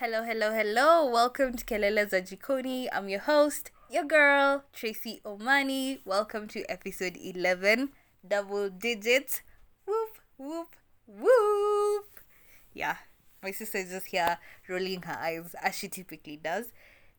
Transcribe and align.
Hello, 0.00 0.24
hello, 0.24 0.50
hello. 0.50 1.10
Welcome 1.10 1.52
to 1.56 1.64
Kelele 1.66 2.08
za 2.08 2.22
Jikoni. 2.22 2.88
I'm 2.90 3.10
your 3.10 3.20
host, 3.20 3.70
your 3.90 4.04
girl, 4.04 4.64
Tracy 4.72 5.20
Omani. 5.26 5.98
Welcome 6.06 6.48
to 6.48 6.64
episode 6.70 7.18
11, 7.18 7.90
double 8.26 8.70
digits. 8.70 9.42
Whoop, 9.84 10.16
whoop, 10.38 10.68
whoop. 11.06 12.06
Yeah, 12.72 12.96
my 13.42 13.50
sister 13.50 13.76
is 13.76 13.90
just 13.90 14.06
here 14.06 14.38
rolling 14.70 15.02
her 15.02 15.18
eyes 15.20 15.54
as 15.62 15.76
she 15.76 15.88
typically 15.88 16.38
does. 16.38 16.72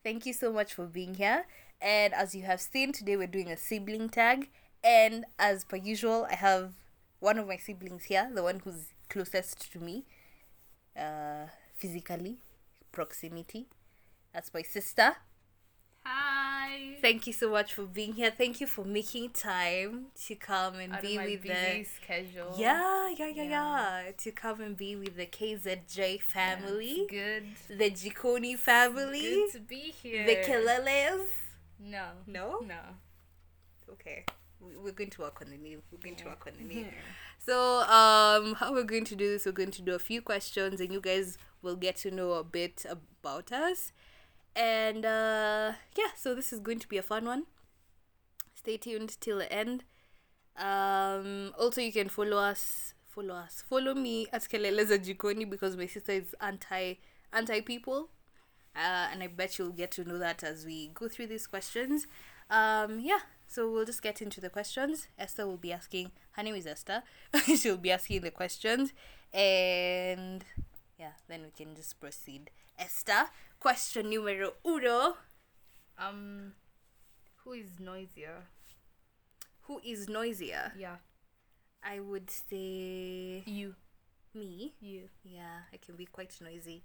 Thank 0.04 0.26
you 0.26 0.34
so 0.34 0.52
much 0.52 0.74
for 0.74 0.88
being 0.88 1.14
here. 1.14 1.46
And 1.80 2.16
as 2.16 2.34
you 2.34 2.42
have 2.46 2.62
seen, 2.62 2.94
today 2.94 3.16
we're 3.16 3.28
doing 3.28 3.52
a 3.52 3.58
sibling 3.58 4.10
tag. 4.10 4.50
And 4.84 5.26
as 5.38 5.66
per 5.66 5.76
usual, 5.78 6.26
I 6.32 6.34
have 6.34 6.74
one 7.20 7.38
of 7.38 7.48
my 7.48 7.58
siblings 7.58 8.06
here, 8.06 8.32
the 8.34 8.42
one 8.42 8.62
who's 8.64 8.88
closest 9.08 9.72
to 9.72 9.80
me 9.80 10.04
uh, 10.98 11.46
physically, 11.78 12.40
proximity. 12.92 13.68
That's 14.34 14.54
my 14.54 14.62
sister. 14.62 15.16
Hi. 16.04 16.98
Thank 17.02 17.28
you 17.28 17.34
so 17.34 17.52
much 17.52 17.74
for 17.74 17.84
being 17.84 18.14
here. 18.14 18.32
Thank 18.36 18.60
you 18.60 18.66
for 18.68 18.84
making 18.84 19.30
time 19.32 20.08
to 20.26 20.36
come 20.36 20.76
and 20.76 20.94
Out 20.94 21.02
be 21.02 21.18
with 21.18 21.44
the 21.44 21.84
schedule. 21.84 22.56
yeah, 22.58 23.10
yeah, 23.10 23.28
yeah, 23.28 23.44
Yeah. 23.44 24.04
yeah, 24.06 24.12
to 24.18 24.32
come 24.32 24.62
and 24.62 24.76
be 24.76 24.96
with 24.96 25.16
the 25.16 25.28
KZJ 25.28 26.16
Yeah, 26.16 26.18
family, 26.22 26.88
it's 27.08 27.12
good. 27.12 27.78
the 27.78 27.92
Jikoni 27.92 28.58
family, 28.58 29.22
Good 29.22 29.52
to 29.54 29.60
be 29.60 29.94
here. 30.02 30.26
the 30.26 30.38
Keleles. 30.38 31.28
No. 31.80 32.08
No? 32.26 32.60
No. 32.62 32.80
Okay, 33.92 34.26
we- 34.60 34.78
we're 34.78 34.94
going 34.94 35.10
to 35.12 35.22
work 35.22 35.42
on 35.42 35.52
the 35.52 35.58
name. 35.58 35.84
We're 35.92 36.00
going 36.00 36.16
to 36.16 36.26
work 36.26 36.48
on 36.48 36.54
the 36.58 36.64
name. 36.64 36.88
So, 37.44 37.80
um, 37.90 38.54
how 38.54 38.72
we're 38.72 38.84
going 38.84 39.06
to 39.06 39.16
do 39.16 39.28
this, 39.32 39.48
we're 39.48 39.52
going 39.52 39.72
to 39.72 39.82
do 39.82 39.96
a 39.96 40.00
few 40.00 40.22
questions, 40.22 40.80
and 40.80 40.94
you 40.94 41.02
guys 41.02 41.40
will 41.62 41.76
get 41.76 41.98
to 41.98 42.12
know 42.12 42.34
a 42.34 42.44
bit 42.44 42.86
about 42.90 43.52
us. 43.52 43.92
And 44.56 45.06
uh, 45.06 45.74
yeah, 45.98 46.12
so 46.16 46.36
this 46.36 46.52
is 46.52 46.60
going 46.60 46.80
to 46.80 46.88
be 46.88 46.98
a 46.98 47.04
fun 47.04 47.26
one. 47.26 47.46
Stay 48.54 48.78
tuned 48.78 49.20
till 49.22 49.38
the 49.40 49.52
end. 49.52 49.84
Um, 50.58 51.54
also, 51.58 51.82
you 51.82 51.92
can 51.92 52.10
follow 52.10 52.38
us. 52.38 52.94
Follow 53.08 53.36
us. 53.36 53.64
Follow 53.68 53.94
me 53.94 54.28
at 54.32 54.44
Keleleza 54.44 54.98
Jikoni 54.98 55.50
because 55.50 55.76
my 55.76 55.86
sister 55.86 56.14
is 56.14 56.36
anti 56.40 56.96
anti 57.34 57.62
people. 57.62 58.10
Uh, 58.76 59.10
and 59.12 59.22
I 59.22 59.28
bet 59.28 59.58
you'll 59.58 59.72
get 59.72 59.92
to 59.92 60.06
know 60.06 60.18
that 60.18 60.44
as 60.44 60.66
we 60.66 60.92
go 60.94 61.08
through 61.08 61.28
these 61.28 61.46
questions. 61.46 62.08
Um, 62.50 63.00
yeah, 63.00 63.20
so 63.48 63.70
we'll 63.70 63.86
just 63.86 64.02
get 64.02 64.22
into 64.22 64.40
the 64.40 64.50
questions. 64.50 65.08
Esther 65.20 65.46
will 65.46 65.58
be 65.58 65.74
asking, 65.74 66.12
her 66.32 66.44
name 66.44 66.56
is 66.56 66.66
Esther. 66.66 67.04
She'll 67.58 67.78
be 67.78 67.92
asking 67.92 68.22
the 68.22 68.32
questions. 68.32 68.94
And 69.34 70.46
yeah, 71.02 71.14
then 71.28 71.42
we 71.44 71.50
can 71.52 71.76
just 71.76 72.00
proceed. 72.00 72.52
Esther, 72.78 73.26
question 73.60 74.10
numero 74.10 74.54
uno 74.66 75.18
Um, 75.98 76.54
who 77.44 77.54
is 77.54 77.80
noisier? 77.80 78.44
Who 79.68 79.82
is 79.84 80.08
noisier? 80.08 80.72
Yeah. 80.78 80.98
I 81.84 82.00
would 82.00 82.30
say 82.30 83.44
You. 83.46 83.76
me. 84.36 84.74
You. 84.80 85.10
Yeah, 85.24 85.66
I 85.74 85.78
can 85.78 85.96
be 85.96 86.06
quite 86.06 86.34
noisy. 86.42 86.84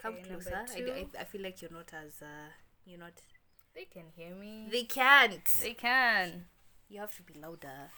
Come 0.00 0.14
Okay, 0.14 0.30
number 0.30 0.44
closer. 0.50 0.88
I, 0.88 1.00
I, 1.18 1.22
I 1.22 1.24
feel 1.24 1.42
like 1.42 1.60
you're 1.60 1.70
not 1.72 1.90
as, 1.92 2.22
uh, 2.22 2.48
you're 2.86 2.98
not. 2.98 3.12
They 3.74 3.84
can 3.84 4.04
hear 4.16 4.34
me. 4.34 4.68
They 4.70 4.84
can't. 4.84 5.44
They 5.60 5.74
can. 5.74 6.46
You 6.88 7.00
have 7.00 7.14
to 7.16 7.22
be 7.22 7.34
louder. 7.38 7.90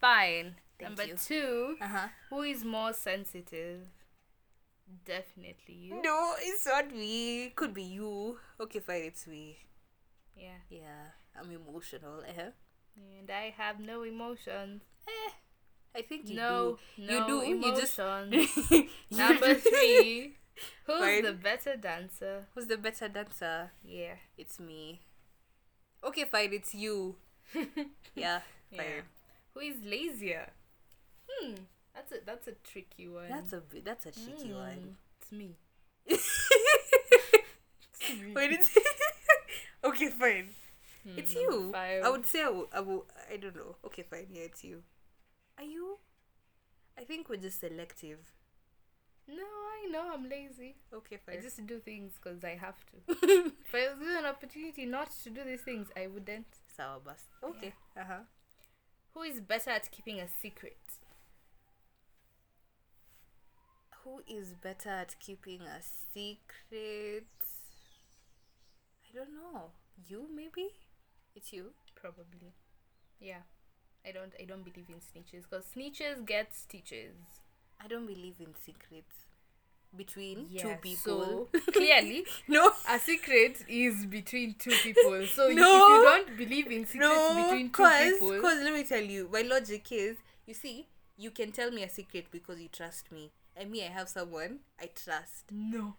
Fine. 0.00 0.56
Thank 0.78 0.88
Number 0.96 1.04
you. 1.04 1.16
two. 1.16 1.76
Uh 1.80 1.86
huh. 1.88 2.08
Who 2.30 2.42
is 2.42 2.64
more 2.64 2.92
sensitive? 2.94 3.82
Definitely 5.04 5.74
you. 5.74 6.02
No, 6.02 6.34
it's 6.40 6.66
not 6.66 6.92
me. 6.94 7.50
Could 7.54 7.74
be 7.74 7.82
you. 7.84 8.38
Okay, 8.60 8.80
fine, 8.80 9.02
it's 9.02 9.26
me. 9.26 9.58
Yeah. 10.36 10.58
Yeah, 10.68 11.14
I'm 11.38 11.50
emotional. 11.52 12.20
Uh-huh. 12.28 12.50
And 12.96 13.30
I 13.30 13.54
have 13.56 13.78
no 13.80 14.02
emotions. 14.02 14.82
Eh, 15.08 15.30
I 15.96 16.02
think 16.02 16.28
you 16.28 16.36
no, 16.36 16.78
do. 16.96 17.04
no 17.04 17.12
you 17.12 17.26
do. 17.26 17.66
You 17.66 17.76
just 17.76 17.98
emotions. 17.98 18.48
You 19.10 19.16
Number 19.16 19.54
three. 19.54 20.36
Who's 20.86 20.98
Fine. 21.00 21.22
the 21.24 21.32
better 21.32 21.76
dancer? 21.76 22.46
Who's 22.54 22.66
the 22.66 22.76
better 22.76 23.08
dancer? 23.08 23.70
Yeah. 23.84 24.16
It's 24.36 24.58
me. 24.60 25.00
Okay, 26.04 26.24
fine. 26.24 26.52
It's 26.52 26.74
you. 26.74 27.16
Yeah, 28.14 28.40
Yeah. 28.70 28.76
fine. 28.76 29.02
Who 29.54 29.60
is 29.60 29.76
lazier? 29.84 30.50
Hmm. 31.28 31.54
That's 32.00 32.12
a 32.12 32.24
that's 32.24 32.48
a 32.48 32.52
tricky 32.64 33.08
one. 33.08 33.28
That's 33.28 33.52
a. 33.52 33.62
That's 33.84 34.06
a 34.06 34.12
tricky 34.12 34.52
one. 34.52 34.78
Hmm, 34.78 34.94
It's 35.22 35.32
me. 35.32 35.56
Wait, 38.34 38.52
it's 38.52 38.70
okay. 39.84 40.08
Fine. 40.08 40.48
It's 41.16 41.32
Hmm, 41.34 41.40
you. 41.40 41.72
Five. 41.72 42.04
I 42.04 42.10
would 42.10 42.26
say 42.26 42.42
I 42.42 42.48
will, 42.48 42.68
I 42.72 42.80
will. 42.80 43.06
I 43.32 43.36
don't 43.36 43.54
know. 43.56 43.76
Okay, 43.86 44.02
fine. 44.02 44.26
Yeah, 44.30 44.42
it's 44.42 44.64
you. 44.64 44.82
Are 45.58 45.64
you? 45.64 45.98
I 46.98 47.04
think 47.04 47.28
we're 47.28 47.36
just 47.36 47.60
selective. 47.60 48.18
No, 49.28 49.44
I 49.44 49.88
know 49.90 50.10
I'm 50.12 50.28
lazy. 50.28 50.76
Okay, 50.92 51.18
fine. 51.24 51.38
I 51.38 51.40
just 51.40 51.64
do 51.66 51.78
things 51.78 52.12
because 52.22 52.42
I 52.44 52.56
have 52.60 52.76
to. 52.90 53.52
if 53.64 53.74
I 53.74 53.88
was 53.90 53.98
given 53.98 54.16
an 54.16 54.26
opportunity 54.26 54.86
not 54.86 55.10
to 55.22 55.30
do 55.30 55.44
these 55.44 55.62
things, 55.62 55.88
I 55.96 56.06
wouldn't. 56.08 56.46
Sour 56.76 57.00
bus. 57.00 57.24
Okay. 57.44 57.74
Uh 57.96 58.04
huh. 58.06 58.22
Who 59.14 59.22
is 59.22 59.40
better 59.40 59.70
at 59.70 59.90
keeping 59.90 60.20
a 60.20 60.28
secret? 60.28 60.78
Who 64.02 64.22
is 64.26 64.54
better 64.54 64.88
at 64.90 65.18
keeping 65.20 65.62
a 65.62 65.80
secret? 65.80 67.26
I 69.12 69.16
don't 69.16 69.34
know. 69.34 69.70
You 70.08 70.26
maybe? 70.34 70.68
It's 71.34 71.52
you. 71.52 71.72
Probably. 71.94 72.54
Yeah. 73.20 73.42
I 74.06 74.12
don't. 74.12 74.32
I 74.40 74.44
don't 74.44 74.64
believe 74.64 74.88
in 74.88 74.96
snitches 74.96 75.42
because 75.48 75.64
snitches 75.76 76.24
get 76.26 76.54
stitches. 76.54 77.14
I 77.82 77.88
don't 77.88 78.06
believe 78.06 78.36
in 78.40 78.54
secrets 78.64 79.14
between 79.96 80.48
two 80.56 80.68
Yeah, 80.68 80.76
people. 80.76 81.48
So 81.52 81.60
clearly, 81.72 82.24
no. 82.48 82.72
a 82.88 82.98
secret 82.98 83.64
is 83.68 84.06
between 84.06 84.54
two 84.58 84.70
people. 84.82 85.26
So 85.34 85.48
you- 85.48 85.56
No. 85.56 85.64
if 85.74 85.90
you 85.98 86.04
don't 86.04 86.36
believe 86.38 86.66
in 86.70 86.86
secrets 86.86 87.10
No, 87.12 87.44
between 87.44 87.66
two 87.68 87.72
cause, 87.72 88.12
people, 88.12 88.40
cause 88.40 88.58
let 88.62 88.72
me 88.74 88.84
tell 88.84 89.02
you, 89.02 89.28
my 89.32 89.42
logic 89.42 89.90
is, 89.92 90.16
you 90.46 90.54
see, 90.54 90.86
you 91.16 91.30
can 91.30 91.52
tell 91.52 91.70
me 91.70 91.82
a 91.82 91.88
secret 91.88 92.26
because 92.30 92.60
you 92.60 92.68
trust 92.68 93.10
me, 93.12 93.32
and 93.60 93.70
me, 93.70 93.84
I 93.84 93.88
have 93.88 94.08
someone 94.08 94.60
I 94.80 94.86
trust. 94.94 95.44
no, 95.52 95.94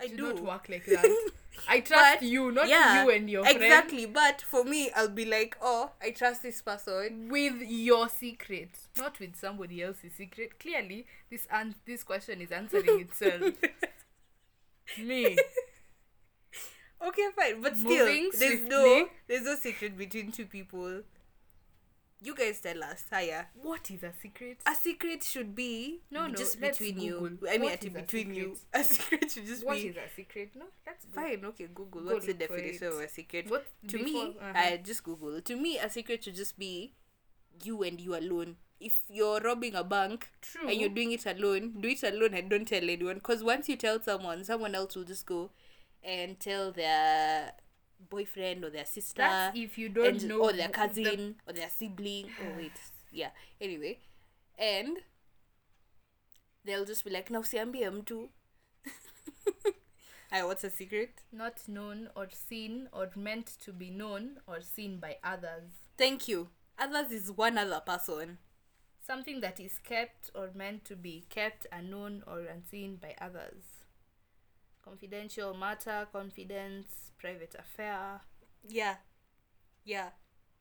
I 0.00 0.08
do 0.08 0.16
not 0.34 0.40
work 0.42 0.68
like 0.68 0.84
that. 0.94 1.30
I 1.68 1.80
trust 1.80 2.20
But, 2.20 2.22
you, 2.22 2.52
not 2.52 2.68
yeah, 2.68 3.02
you 3.02 3.10
and 3.10 3.30
your 3.30 3.44
friend. 3.44 3.62
Exactly, 3.62 4.06
but 4.06 4.42
for 4.42 4.62
me, 4.64 4.90
I'll 4.94 5.08
be 5.08 5.24
like, 5.24 5.56
oh, 5.62 5.92
I 6.02 6.10
trust 6.10 6.42
this 6.42 6.60
person. 6.62 7.28
With 7.30 7.54
your 7.62 8.08
secret, 8.08 8.70
not 8.98 9.18
with 9.18 9.36
somebody 9.36 9.82
else's 9.82 10.12
secret. 10.14 10.58
Clearly, 10.60 11.06
this 11.30 11.46
an- 11.50 11.74
this 11.86 12.02
question 12.04 12.40
is 12.42 12.52
answering 12.52 13.00
itself. 13.00 13.54
Me. 14.98 15.36
Okay, 17.06 17.26
fine, 17.36 17.60
but 17.60 17.76
still, 17.76 18.06
Moving 18.06 18.30
there's 18.38 18.62
no, 18.62 19.08
there's 19.28 19.42
no 19.42 19.54
secret 19.56 19.96
between 19.98 20.32
two 20.32 20.46
people. 20.46 21.02
You 22.22 22.34
guys 22.34 22.60
tell 22.60 22.82
us, 22.82 23.04
Haya. 23.12 23.44
What 23.62 23.90
is 23.90 24.02
a 24.02 24.12
secret? 24.20 24.58
A 24.66 24.74
secret 24.74 25.22
should 25.22 25.54
be 25.54 26.00
No, 26.10 26.26
no, 26.26 26.34
just 26.34 26.58
between 26.60 26.98
you. 26.98 27.38
I 27.48 27.58
mean, 27.58 27.62
What 27.64 27.72
I 27.72 27.74
is 27.74 27.84
a 27.86 27.90
between 27.90 28.34
you. 28.34 28.56
A 28.74 28.82
secret 28.82 29.30
should 29.30 29.46
just 29.46 29.64
What 29.66 29.76
be 29.76 29.88
is 29.88 29.96
a 29.96 30.08
secret? 30.14 30.50
No, 30.56 30.64
that's 30.84 31.04
good. 31.04 31.14
fine. 31.14 31.44
Okay, 31.44 31.68
Google. 31.74 32.00
Go 32.02 32.14
What's 32.14 32.26
the 32.26 32.34
definition 32.34 32.86
it. 32.88 32.92
of 32.92 33.00
a 33.00 33.08
secret? 33.08 33.50
What 33.50 33.66
to 33.88 33.98
before- 33.98 34.24
me, 34.28 34.36
uh-huh. 34.40 34.52
I 34.54 34.80
just 34.82 35.04
Google. 35.04 35.40
To 35.42 35.56
me, 35.56 35.78
a 35.78 35.90
secret 35.90 36.24
should 36.24 36.36
just 36.36 36.58
be 36.58 36.94
you 37.62 37.82
and 37.82 38.00
you 38.00 38.16
alone. 38.16 38.56
If 38.80 39.04
you're 39.10 39.40
robbing 39.40 39.74
a 39.74 39.84
bank 39.84 40.28
True. 40.40 40.68
and 40.68 40.80
you're 40.80 40.88
doing 40.90 41.12
it 41.12 41.24
alone, 41.26 41.74
do 41.80 41.88
it 41.88 42.02
alone 42.02 42.32
and 42.34 42.48
don't 42.50 42.66
tell 42.66 42.82
anyone. 42.82 43.16
Because 43.16 43.42
once 43.44 43.68
you 43.68 43.76
tell 43.76 44.00
someone, 44.00 44.42
someone 44.44 44.74
else 44.74 44.96
will 44.96 45.04
just 45.04 45.26
go 45.26 45.50
and 46.02 46.38
tell 46.40 46.72
their 46.72 47.52
boyfriend 47.98 48.64
or 48.64 48.70
their 48.70 48.84
sister 48.84 49.22
That's 49.22 49.56
if 49.56 49.78
you 49.78 49.88
don't 49.88 50.06
and 50.22 50.28
know 50.28 50.40
or 50.40 50.52
their 50.52 50.68
cousin 50.68 51.36
or 51.46 51.52
their 51.52 51.70
sibling. 51.70 52.30
Oh 52.42 52.56
wait, 52.56 52.72
yeah. 53.10 53.30
Anyway, 53.60 53.98
and 54.58 54.98
they'll 56.64 56.84
just 56.84 57.04
be 57.04 57.10
like, 57.10 57.30
"Now 57.30 57.42
siambie 57.42 57.82
mtu." 57.90 58.28
I 60.32 60.44
what's 60.44 60.64
a 60.64 60.70
secret? 60.70 61.22
not 61.32 61.68
known 61.68 62.08
or 62.16 62.28
seen 62.30 62.88
or 62.92 63.10
meant 63.14 63.46
to 63.60 63.72
be 63.72 63.90
known 63.90 64.40
or 64.46 64.60
seen 64.60 64.98
by 64.98 65.18
others. 65.22 65.70
Thank 65.96 66.28
you. 66.28 66.48
Others 66.78 67.12
is 67.12 67.30
one 67.30 67.56
other 67.56 67.80
person. 67.80 68.38
Something 69.06 69.40
that 69.40 69.60
is 69.60 69.78
kept 69.78 70.30
or 70.34 70.50
meant 70.54 70.84
to 70.86 70.96
be 70.96 71.24
kept 71.30 71.66
unknown 71.72 72.24
or 72.26 72.40
unseen 72.40 72.96
by 72.96 73.14
others. 73.20 73.75
Confidential 74.86 75.52
matter, 75.54 76.08
confidence, 76.12 77.10
private 77.18 77.54
affair. 77.58 78.22
Yeah, 78.66 78.96
yeah, 79.84 80.10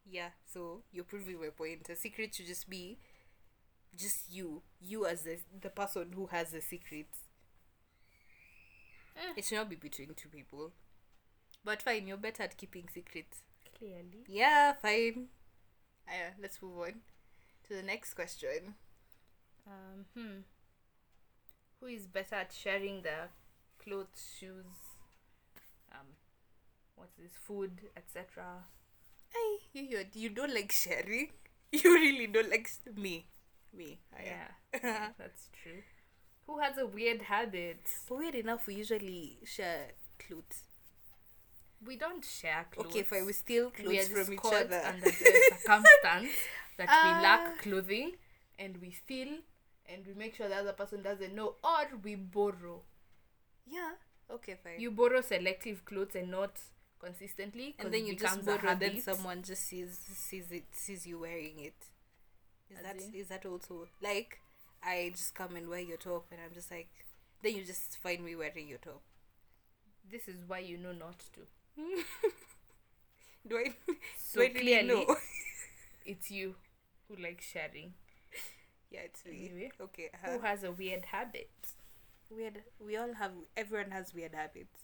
yeah. 0.06 0.30
So 0.45 0.83
you're 0.92 1.06
proving 1.06 1.39
my 1.42 1.50
point. 1.50 1.89
A 1.89 1.95
secret 1.95 2.36
should 2.36 2.48
just 2.48 2.69
be 2.69 3.00
just 3.98 4.31
you, 4.31 4.63
you 4.81 5.06
as 5.07 5.24
the 5.24 5.39
the 5.62 5.69
person 5.69 6.13
who 6.13 6.27
has 6.27 6.51
the 6.51 6.62
secret. 6.62 7.07
Eh, 9.16 9.33
It 9.38 9.45
should 9.45 9.56
not 9.57 9.69
be 9.69 9.75
between 9.75 10.13
two 10.16 10.30
people. 10.30 10.72
But 11.63 11.81
fine, 11.81 12.07
you're 12.07 12.18
better 12.18 12.44
at 12.44 12.57
keeping 12.57 12.89
secrets. 12.94 13.39
Clearly. 13.77 14.25
Yeah, 14.27 14.74
fine. 14.74 15.30
Uh, 16.07 16.31
let's 16.42 16.62
move 16.62 16.80
on 16.80 16.94
to 17.68 17.75
the 17.75 17.83
next 17.83 18.13
question. 18.16 18.75
Um, 19.68 20.06
hmm. 20.16 20.39
Who 21.80 21.86
is 21.86 22.06
better 22.07 22.36
at 22.36 22.51
sharing 22.51 23.01
their 23.04 23.30
clothes, 23.85 24.23
shoes, 24.39 24.65
um, 25.91 26.07
what's 26.95 27.15
this, 27.17 27.33
food, 27.47 27.81
etc.? 27.97 28.65
Hey, 29.31 29.57
you, 29.73 29.83
you, 29.89 30.05
you 30.13 30.29
don't 30.29 30.53
like 30.53 30.71
sharing? 30.71 31.29
You 31.71 31.93
really 31.93 32.27
don't 32.27 32.49
like 32.49 32.69
me. 32.95 33.25
Me. 33.75 33.99
Ah, 34.13 34.21
Yeah, 34.23 34.47
yeah, 34.81 35.07
that's 35.19 35.49
true. 35.61 35.81
Who 36.47 36.59
has 36.59 36.77
a 36.77 36.85
weird 36.85 37.23
habit? 37.23 37.81
Weird 38.09 38.35
enough, 38.35 38.67
we 38.67 38.75
usually 38.75 39.39
share 39.45 39.91
clothes. 40.19 40.63
We 41.85 41.97
don't 41.97 42.23
share 42.23 42.65
clothes. 42.71 42.88
Okay, 42.88 43.03
fine, 43.03 43.25
we 43.25 43.33
steal 43.33 43.71
we 43.77 43.83
clothes 43.83 44.09
are 44.09 44.23
from 44.23 44.33
each 44.33 44.39
other. 44.45 44.81
under 44.85 45.05
the 45.05 45.11
circumstance 45.59 46.31
that 46.77 46.88
we 46.88 47.09
Ah. 47.17 47.19
lack 47.21 47.61
clothing 47.61 48.13
and 48.57 48.77
we 48.81 48.91
steal 48.91 49.27
and 49.88 50.05
we 50.07 50.13
make 50.13 50.35
sure 50.35 50.47
the 50.47 50.55
other 50.55 50.73
person 50.73 51.01
doesn't 51.03 51.35
know 51.35 51.55
or 51.63 51.85
we 52.03 52.15
borrow. 52.15 52.81
Yeah. 53.69 53.91
Okay, 54.31 54.56
fine. 54.63 54.79
You 54.79 54.91
borrow 54.91 55.21
selective 55.21 55.85
clothes 55.85 56.15
and 56.15 56.31
not 56.31 56.59
consistently. 57.00 57.75
and 57.79 57.94
then 57.94 58.06
you 58.07 58.15
just 58.15 58.44
borrow, 58.45 58.75
then 58.75 59.01
someone 59.01 59.44
just 59.44 59.63
sees 59.67 60.00
sees 60.15 60.51
it 60.51 60.65
sees 60.71 61.06
you 61.06 61.19
wearing 61.19 61.59
it. 61.59 61.75
Is 62.69 62.77
As 62.79 62.83
that 62.83 63.01
in? 63.01 63.13
is 63.13 63.27
that 63.27 63.45
also 63.45 63.88
like 64.01 64.39
I 64.83 65.12
just 65.15 65.35
come 65.35 65.56
and 65.56 65.67
wear 65.69 65.79
your 65.79 65.97
top 65.97 66.25
and 66.31 66.39
I'm 66.44 66.53
just 66.53 66.71
like 66.71 66.89
then 67.44 67.56
you 67.56 67.63
just 67.63 67.97
find 67.97 68.23
me 68.23 68.35
wearing 68.35 68.67
your 68.67 68.79
top. 68.79 69.01
This 70.09 70.27
is 70.27 70.44
why 70.47 70.59
you 70.59 70.77
know 70.77 70.94
not 70.94 71.19
to. 71.33 71.41
Do 73.47 73.57
I 73.57 73.73
So 74.17 74.41
do 74.41 74.41
I 74.41 74.47
really 74.47 74.59
clearly, 74.59 75.06
know? 75.06 75.15
it's 76.06 76.31
you 76.31 76.56
who 77.07 77.15
likes 77.21 77.45
sharing. 77.45 77.94
yeah, 78.91 79.01
it's 79.01 79.25
me. 79.25 79.50
Anyway, 79.51 79.71
Okay. 79.79 80.09
who 80.23 80.39
Uh, 80.39 80.41
has 80.41 80.63
a 80.63 80.71
weird 80.71 81.06
habit? 81.06 81.50
Weird. 82.35 82.63
We 82.79 82.97
all 82.97 83.13
have. 83.13 83.31
Everyone 83.55 83.91
has 83.91 84.13
weird 84.13 84.33
habits. 84.35 84.83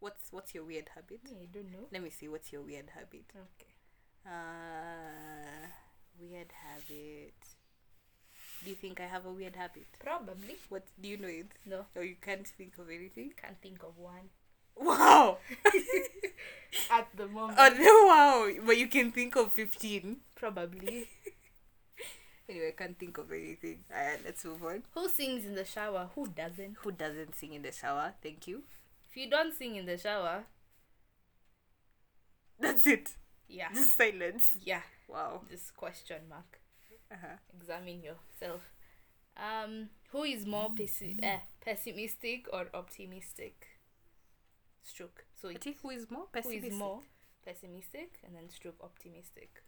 What's 0.00 0.30
What's 0.30 0.54
your 0.54 0.64
weird 0.64 0.90
habit? 0.94 1.20
I 1.26 1.46
don't 1.52 1.72
know. 1.72 1.86
Let 1.92 2.02
me 2.02 2.10
see. 2.10 2.28
What's 2.28 2.52
your 2.52 2.62
weird 2.62 2.90
habit? 2.94 3.24
Okay. 3.34 3.72
Uh, 4.26 5.66
weird 6.20 6.52
habit. 6.64 7.34
Do 8.64 8.70
you 8.70 8.76
think 8.76 9.00
I 9.00 9.04
have 9.06 9.24
a 9.24 9.32
weird 9.32 9.56
habit? 9.56 9.86
Probably. 10.02 10.56
What 10.68 10.84
do 11.00 11.08
you 11.08 11.16
know 11.16 11.28
it? 11.28 11.46
No, 11.64 11.86
Or 11.94 12.02
you 12.02 12.16
can't 12.20 12.46
think 12.46 12.76
of 12.78 12.88
anything? 12.90 13.32
can't 13.40 13.60
think 13.62 13.82
of 13.84 13.96
one 13.96 14.28
Wow! 14.76 15.38
at 16.90 17.08
the 17.16 17.26
moment. 17.36 17.58
oh 17.60 17.68
no! 17.78 18.06
Wow! 18.58 18.64
But 18.66 18.78
you 18.78 18.88
can 18.88 19.12
think 19.12 19.36
of 19.36 19.52
fifteen. 19.52 20.18
Probably. 20.34 21.08
Anyway, 22.48 22.68
I 22.68 22.70
can't 22.82 22.98
think 22.98 23.18
of 23.18 23.30
anything. 23.30 23.84
Alright, 23.94 24.20
let's 24.24 24.44
move 24.44 24.64
on. 24.64 24.82
Who 24.94 25.08
sings 25.08 25.44
in 25.44 25.54
the 25.54 25.64
shower? 25.64 26.08
Who 26.14 26.26
doesn't? 26.28 26.76
Who 26.82 26.92
doesn't 26.92 27.34
sing 27.34 27.52
in 27.52 27.62
the 27.62 27.72
shower? 27.72 28.14
Thank 28.22 28.46
you. 28.46 28.62
If 29.10 29.16
you 29.16 29.28
don't 29.28 29.54
sing 29.54 29.76
in 29.76 29.86
the 29.86 29.98
shower, 29.98 30.44
That's 32.58 32.86
it. 32.86 33.14
yeah, 33.48 33.72
Just 33.72 33.96
silence. 33.96 34.56
yeah, 34.64 34.82
Wow. 35.08 35.42
just 35.50 35.76
question 35.76 36.22
mark. 36.28 36.60
Uh-huh. 37.10 37.36
Examine 37.58 38.02
yourself. 38.02 38.62
Um, 39.36 39.90
who 40.10 40.24
is 40.24 40.44
more 40.44 40.70
pessi- 40.70 41.18
eh, 41.22 41.40
pessimistic 41.60 42.46
or 42.52 42.66
optimistic? 42.74 43.68
Stroke. 44.82 45.24
So 45.40 45.48
I 45.50 45.54
think 45.54 45.78
who 45.82 45.90
is 45.90 46.10
more 46.10 46.26
pessimistic? 46.32 46.72
is 46.72 46.78
more 46.78 47.00
pessimistic 47.44 48.18
and 48.24 48.34
then 48.34 48.48
stroke 48.50 48.76
optimistic. 48.82 49.62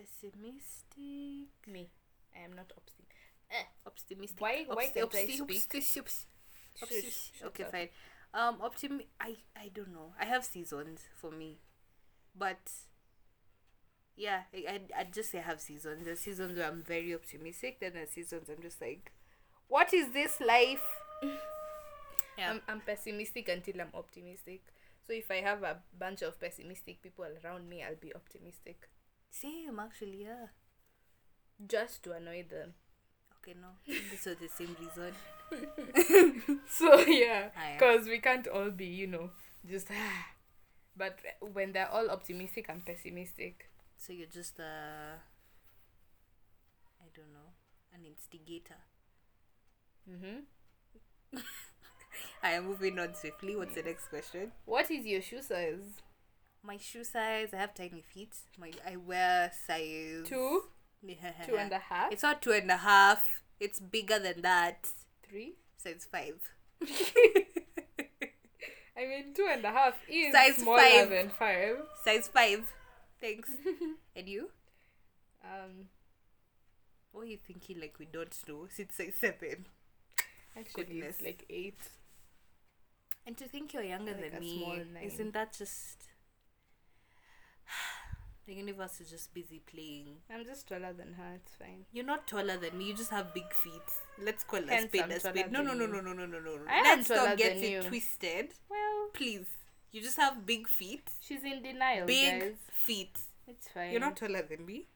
Pessimistic? 0.00 1.48
Me. 1.66 1.90
I 2.34 2.40
am 2.44 2.52
not 2.54 2.72
optimistic. 2.76 3.16
Optimistic. 3.86 4.40
Why- 4.40 4.64
why 4.64 4.86
Opti- 4.88 4.94
can't 4.94 5.14
I 5.14 5.26
opti- 5.26 5.38
speak? 5.38 5.68
opti- 5.72 6.16
opti- 6.80 7.02
Shush, 7.02 7.32
opti- 7.42 7.42
okay, 7.46 7.64
up. 7.64 7.70
fine. 7.72 7.88
Um, 8.32 8.60
optimi- 8.62 9.08
I 9.20 9.36
I 9.56 9.68
don't 9.68 9.88
know. 9.92 10.14
I 10.18 10.24
have 10.24 10.44
seasons 10.44 11.08
for 11.16 11.30
me, 11.32 11.58
but 12.34 12.70
yeah, 14.16 14.42
I 14.54 14.80
I'd 14.96 15.12
just 15.12 15.30
say 15.30 15.38
I 15.38 15.42
have 15.42 15.60
seasons. 15.60 16.04
There's 16.04 16.20
seasons 16.20 16.56
where 16.58 16.66
I'm 16.68 16.82
very 16.82 17.14
optimistic. 17.14 17.80
Then 17.80 17.94
there's 17.94 18.10
seasons 18.10 18.48
I'm 18.48 18.62
just 18.62 18.80
like, 18.80 19.12
what 19.68 19.92
is 19.94 20.12
this 20.12 20.40
life? 20.40 20.84
yeah. 22.38 22.50
I'm, 22.50 22.60
I'm 22.68 22.80
pessimistic 22.80 23.48
until 23.48 23.80
I'm 23.80 23.90
optimistic. 23.94 24.62
So 25.06 25.12
if 25.12 25.30
I 25.30 25.36
have 25.36 25.62
a 25.62 25.82
bunch 25.98 26.22
of 26.22 26.38
pessimistic 26.38 27.02
people 27.02 27.24
around 27.44 27.68
me, 27.68 27.82
I'll 27.82 27.96
be 27.96 28.14
optimistic. 28.14 28.88
Same 29.30 29.78
actually. 29.78 30.24
Yeah. 30.24 30.46
Just 31.66 32.02
to 32.04 32.12
annoy 32.12 32.44
them. 32.48 32.74
Okay. 33.38 33.54
No. 33.60 33.68
this 34.10 34.26
was 34.26 34.36
the 34.36 34.48
same 34.48 34.76
reason. 34.80 35.12
So 36.68 37.00
yeah, 37.00 37.50
Ah, 37.56 37.72
because 37.74 38.06
we 38.06 38.18
can't 38.20 38.46
all 38.46 38.70
be, 38.70 38.86
you 38.86 39.06
know, 39.08 39.30
just. 39.68 39.88
but 40.96 41.18
when 41.40 41.72
they're 41.72 41.90
all 41.90 42.08
optimistic, 42.10 42.66
I'm 42.70 42.80
pessimistic. 42.80 43.68
So 43.96 44.12
you're 44.12 44.28
just 44.32 44.60
uh. 44.60 45.18
I 47.02 47.08
don't 47.16 47.32
know. 47.32 47.50
An 47.94 48.04
instigator. 48.04 48.78
Mm-hmm. 50.08 51.38
I 52.42 52.50
am 52.52 52.66
moving 52.66 52.98
on 52.98 53.14
swiftly. 53.14 53.56
What's 53.56 53.74
the 53.74 53.82
next 53.82 54.08
question? 54.08 54.52
What 54.64 54.90
is 54.90 55.04
your 55.04 55.22
shoe 55.22 55.42
size? 55.42 56.00
My 56.62 56.76
shoe 56.76 57.04
size, 57.04 57.54
I 57.54 57.56
have 57.56 57.74
tiny 57.74 58.02
feet. 58.02 58.34
My 58.58 58.70
I 58.86 58.96
wear 58.96 59.50
size 59.66 60.24
Two, 60.26 60.64
two 61.46 61.56
and 61.56 61.72
a 61.72 61.78
half, 61.78 62.12
It's 62.12 62.22
not 62.22 62.42
two 62.42 62.52
and 62.52 62.70
a 62.70 62.76
half. 62.76 63.42
It's 63.58 63.80
bigger 63.80 64.18
than 64.18 64.42
that. 64.42 64.88
three. 65.28 65.54
Size 65.78 66.06
five. 66.10 66.40
I 68.96 69.06
mean, 69.06 69.32
two 69.34 69.46
and 69.50 69.64
a 69.64 69.70
half 69.70 69.94
is 70.08 70.32
Size 70.32 70.56
smaller 70.56 70.80
five. 70.82 71.10
than 71.10 71.30
five. 71.30 71.76
Size 72.04 72.28
five. 72.28 72.70
Thanks. 73.20 73.48
and 74.16 74.28
you? 74.28 74.50
Um, 75.42 75.88
What 77.12 77.22
are 77.22 77.26
you 77.26 77.38
thinking? 77.38 77.80
Like 77.80 77.96
we 77.98 78.06
don't 78.06 78.34
know? 78.46 78.66
Since 78.68 78.94
size 78.96 79.14
seven. 79.18 79.66
actually, 80.56 80.84
Goodness. 80.84 81.16
it's 81.16 81.22
like 81.24 81.44
eight. 81.48 81.78
And 83.26 83.36
to 83.38 83.48
think 83.48 83.72
you're 83.72 83.82
younger 83.82 84.12
Like 84.12 84.32
than 84.32 84.40
me, 84.40 84.82
isn't 85.02 85.32
that 85.32 85.56
just? 85.56 86.04
The 88.50 88.56
universe 88.56 89.00
is 89.00 89.08
just 89.10 89.32
busy 89.32 89.60
playing. 89.72 90.08
I'm 90.28 90.44
just 90.44 90.66
taller 90.68 90.92
than 90.92 91.12
her. 91.14 91.34
It's 91.36 91.54
fine. 91.54 91.84
You're 91.92 92.04
not 92.04 92.26
taller 92.26 92.56
than 92.56 92.76
me. 92.76 92.86
You 92.88 92.94
just 92.94 93.10
have 93.12 93.32
big 93.32 93.52
feet. 93.54 93.88
Let's 94.20 94.42
call 94.42 94.58
a 94.58 94.66
Hence, 94.66 94.86
spade 94.88 95.02
I'm 95.02 95.10
a 95.12 95.20
spade. 95.20 95.52
No, 95.52 95.62
no, 95.62 95.72
no, 95.72 95.86
no, 95.86 96.00
no, 96.00 96.12
no, 96.12 96.26
no, 96.26 96.38
no. 96.40 96.58
I 96.68 96.82
Let's 96.82 97.08
not 97.08 97.36
get 97.38 97.58
it 97.58 97.70
you. 97.70 97.82
twisted. 97.82 98.48
Well, 98.68 99.10
Please. 99.14 99.46
You 99.92 100.00
just 100.02 100.16
have 100.16 100.44
big 100.44 100.66
feet. 100.68 101.08
she's 101.20 101.44
in 101.44 101.62
denial, 101.62 102.06
Big 102.06 102.40
guys. 102.40 102.52
feet. 102.72 103.18
It's 103.46 103.68
fine. 103.68 103.92
You're 103.92 104.00
not 104.00 104.16
taller 104.16 104.42
than 104.42 104.66
me. 104.66 104.88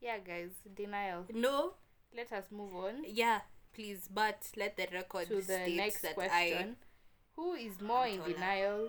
Yeah, 0.00 0.18
guys, 0.18 0.50
denial. 0.76 1.24
No. 1.32 1.74
Let 2.14 2.32
us 2.32 2.44
move 2.50 2.74
on 2.74 3.04
Yeah. 3.08 3.40
Please, 3.74 4.08
but 4.12 4.42
let 4.58 4.76
the 4.76 4.86
record 4.92 5.28
to 5.28 5.40
the 5.40 5.58
next 5.74 6.02
that 6.02 6.14
question. 6.14 6.76
Who 7.36 7.54
is 7.54 7.80
more 7.80 8.04
I'm 8.04 8.12
in 8.12 8.18
taller. 8.20 8.32
denial? 8.34 8.88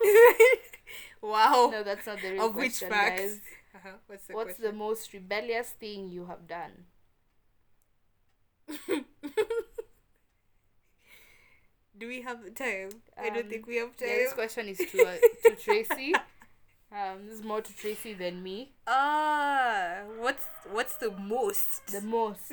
I. 1.22 1.26
wow. 1.26 1.68
No, 1.72 1.82
that's 1.82 2.06
not 2.06 2.20
the 2.20 2.32
real 2.32 2.46
of 2.46 2.54
which 2.54 2.78
question, 2.78 2.88
facts? 2.90 3.20
guys. 3.20 3.40
Uh-huh. 3.74 3.96
What's 4.06 4.26
the 4.26 4.34
What's 4.34 4.56
the 4.58 4.72
most 4.72 5.12
rebellious 5.14 5.70
thing 5.70 6.08
you 6.08 6.26
have 6.26 6.46
done? 6.46 6.84
Do 11.98 12.08
we 12.08 12.22
have 12.22 12.42
the 12.42 12.50
time? 12.50 12.90
I 13.16 13.28
don't 13.28 13.44
Um, 13.44 13.50
think 13.50 13.66
we 13.66 13.76
have 13.76 13.96
time. 13.96 14.08
Yeah, 14.08 14.16
this 14.24 14.32
question 14.32 14.68
is 14.68 14.78
to 14.78 15.06
uh, 15.06 15.16
to 15.44 15.56
Tracy. 15.56 16.14
Um, 16.92 17.26
this 17.26 17.38
is 17.38 17.44
more 17.44 17.60
to 17.62 17.74
Tracy 17.76 18.14
than 18.14 18.42
me. 18.42 18.72
Ah, 18.86 20.02
what's 20.18 20.44
what's 20.70 20.96
the 20.96 21.10
most? 21.10 21.86
The 21.88 22.00
most, 22.02 22.52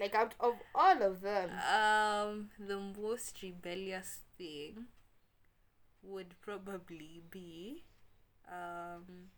like 0.00 0.14
out 0.14 0.34
of 0.40 0.54
all 0.74 1.02
of 1.02 1.20
them, 1.22 1.50
um, 1.68 2.50
the 2.58 2.78
most 2.78 3.42
rebellious 3.42 4.20
thing 4.38 4.86
would 6.02 6.34
probably 6.40 7.22
be, 7.30 7.84
um, 8.50 9.30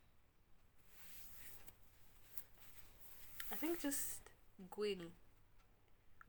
I 3.51 3.57
think 3.57 3.81
just 3.81 4.31
going, 4.71 5.13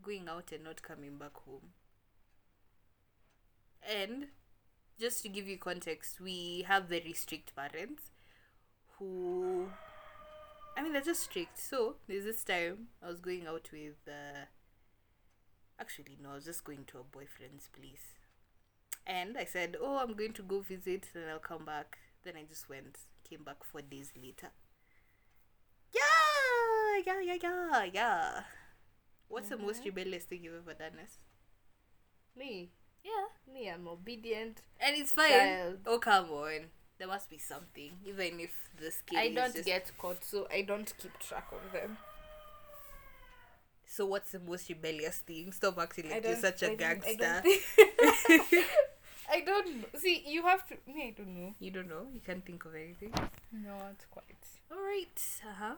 going 0.02 0.28
out 0.28 0.52
and 0.52 0.64
not 0.64 0.82
coming 0.82 1.18
back 1.18 1.36
home. 1.46 1.74
And 3.88 4.28
just 5.00 5.22
to 5.24 5.30
give 5.30 5.48
you 5.48 5.58
context, 5.58 6.20
we 6.22 6.66
have 6.68 6.86
very 6.86 7.14
strict 7.14 7.56
parents 7.56 8.12
who 8.98 9.68
I 10.76 10.82
mean, 10.82 10.94
they're 10.94 11.02
just 11.02 11.24
strict. 11.24 11.60
So 11.60 11.96
there's 12.08 12.26
this 12.26 12.44
time 12.44 12.88
I 13.04 13.08
was 13.08 13.20
going 13.20 13.46
out 13.48 13.70
with 13.72 13.98
uh, 14.08 14.46
Actually, 15.80 16.18
no, 16.22 16.32
I 16.32 16.36
was 16.36 16.46
just 16.46 16.64
going 16.64 16.86
to 16.88 17.00
a 17.00 17.04
boyfriend's 17.04 17.68
place. 17.68 18.16
And 19.06 19.38
I 19.38 19.46
said, 19.46 19.76
Oh, 19.82 19.98
I'm 19.98 20.14
going 20.14 20.34
to 20.34 20.42
go 20.44 20.62
visit, 20.62 21.10
then 21.14 21.24
I'll 21.30 21.40
come 21.40 21.66
back. 21.66 21.98
Then 22.24 22.36
I 22.38 22.44
just 22.44 22.70
went, 22.70 22.98
came 23.30 23.44
back 23.44 23.64
four 23.64 23.82
days 23.82 24.12
later. 24.16 24.50
Yeah, 25.94 27.02
yeah, 27.06 27.22
yeah, 27.22 27.38
yeah, 27.44 27.84
yeah. 27.94 28.44
What's 29.28 29.50
the 29.50 29.58
most 29.58 29.82
Mhm. 29.82 29.86
rebellious 29.86 30.26
thing 30.26 30.44
you've 30.44 30.56
ever 30.68 30.74
done? 30.74 30.96
Ness? 30.96 31.18
Me, 32.36 32.72
Yeah. 33.04 33.26
me, 33.54 33.70
I'm 33.70 33.88
obedient. 33.88 34.62
And 34.80 34.96
it's 34.96 35.12
fine. 35.12 35.30
Child. 35.30 35.80
Oh, 35.86 36.00
come 36.00 36.32
on. 36.32 36.70
There 36.98 37.08
must 37.08 37.30
be 37.30 37.38
something, 37.40 38.00
even 38.06 38.40
if 38.40 38.52
the 38.80 38.92
scale 38.92 39.20
I 39.20 39.30
don't 39.34 39.54
just- 39.54 39.66
get 39.66 39.92
caught, 39.98 40.24
so 40.24 40.48
I 40.50 40.62
don't 40.62 40.94
keep 40.98 41.18
track 41.20 41.52
of 41.52 41.72
them. 41.74 41.98
So, 43.86 44.06
what's 44.08 44.32
the 44.32 44.40
most 44.40 44.70
rebellious 44.70 45.20
thing? 45.20 45.52
Stop 45.52 45.78
acting 45.78 46.10
like 46.10 46.24
you're 46.24 46.36
such 46.38 46.64
a 46.64 46.72
I 46.72 46.76
gangster. 46.76 47.44
I 49.32 49.42
don't 49.42 49.68
know. 49.78 49.86
See, 50.00 50.24
you 50.28 50.44
have 50.44 50.66
to. 50.68 50.76
Me, 50.88 51.08
I 51.08 51.14
don't 51.18 51.36
know. 51.36 51.56
you 51.60 51.72
don't 51.72 51.90
know? 51.90 52.08
You 52.14 52.20
can't 52.20 52.46
think 52.46 52.66
of 52.66 52.76
anything? 52.76 53.14
No, 53.52 53.76
not 53.78 54.06
quite. 54.12 54.26
All 54.72 54.78
right. 54.84 55.22
Uh 55.46 55.54
huh. 55.60 55.76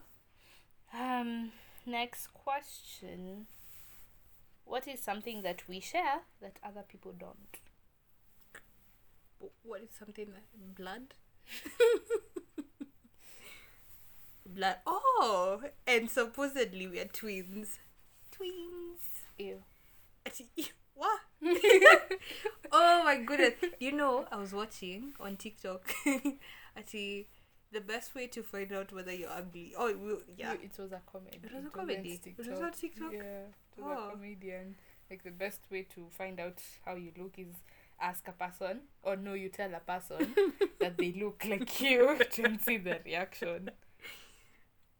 Um. 0.99 1.51
Next 1.85 2.33
question. 2.33 3.47
What 4.65 4.87
is 4.87 5.01
something 5.01 5.43
that 5.43 5.63
we 5.67 5.79
share 5.79 6.21
that 6.41 6.57
other 6.63 6.83
people 6.87 7.13
don't? 7.17 7.59
What 9.63 9.81
is 9.81 9.89
something 9.97 10.27
that 10.33 10.75
blood? 10.75 11.13
blood. 14.45 14.77
Oh, 14.85 15.61
and 15.85 16.09
supposedly 16.09 16.87
we 16.87 16.99
are 16.99 17.05
twins. 17.05 17.79
Twins. 18.31 19.01
Ew. 19.37 19.63
What? 20.95 21.19
oh 22.71 23.01
my 23.03 23.17
goodness! 23.17 23.53
You 23.79 23.91
know, 23.91 24.25
I 24.31 24.37
was 24.37 24.53
watching 24.53 25.13
on 25.19 25.35
TikTok. 25.35 25.93
Actually, 26.77 27.27
the 27.71 27.81
best 27.81 28.15
way 28.15 28.27
to 28.27 28.43
find 28.43 28.71
out 28.73 28.91
whether 28.91 29.13
you're 29.13 29.29
ugly. 29.29 29.73
Oh, 29.77 29.87
yeah. 30.37 30.53
You- 30.53 30.59
it 30.63 30.77
was 30.79 30.91
a 30.91 31.01
comedy. 31.11 31.39
It 31.43 31.53
was 31.53 31.65
a 31.65 31.69
comedy. 31.69 32.19
It 32.25 32.37
was 32.37 32.47
on 32.61 32.71
TikTok? 32.71 33.13
Yeah, 33.13 33.19
it 33.77 33.83
was 33.83 33.97
Oh. 33.99 34.07
a 34.09 34.11
comedian. 34.11 34.75
Like 35.09 35.23
the 35.23 35.31
best 35.31 35.61
way 35.71 35.83
to 35.95 36.07
find 36.17 36.39
out 36.39 36.59
how 36.83 36.95
you 36.95 37.11
look 37.17 37.35
is 37.37 37.53
ask 38.01 38.27
a 38.27 38.31
person, 38.31 38.81
or 39.03 39.15
no, 39.15 39.33
you 39.33 39.49
tell 39.49 39.71
a 39.73 39.79
person 39.79 40.33
that 40.79 40.97
they 40.97 41.11
look 41.13 41.45
like 41.47 41.79
you 41.79 42.17
and 42.43 42.61
see 42.61 42.77
the 42.77 42.99
reaction. 43.05 43.69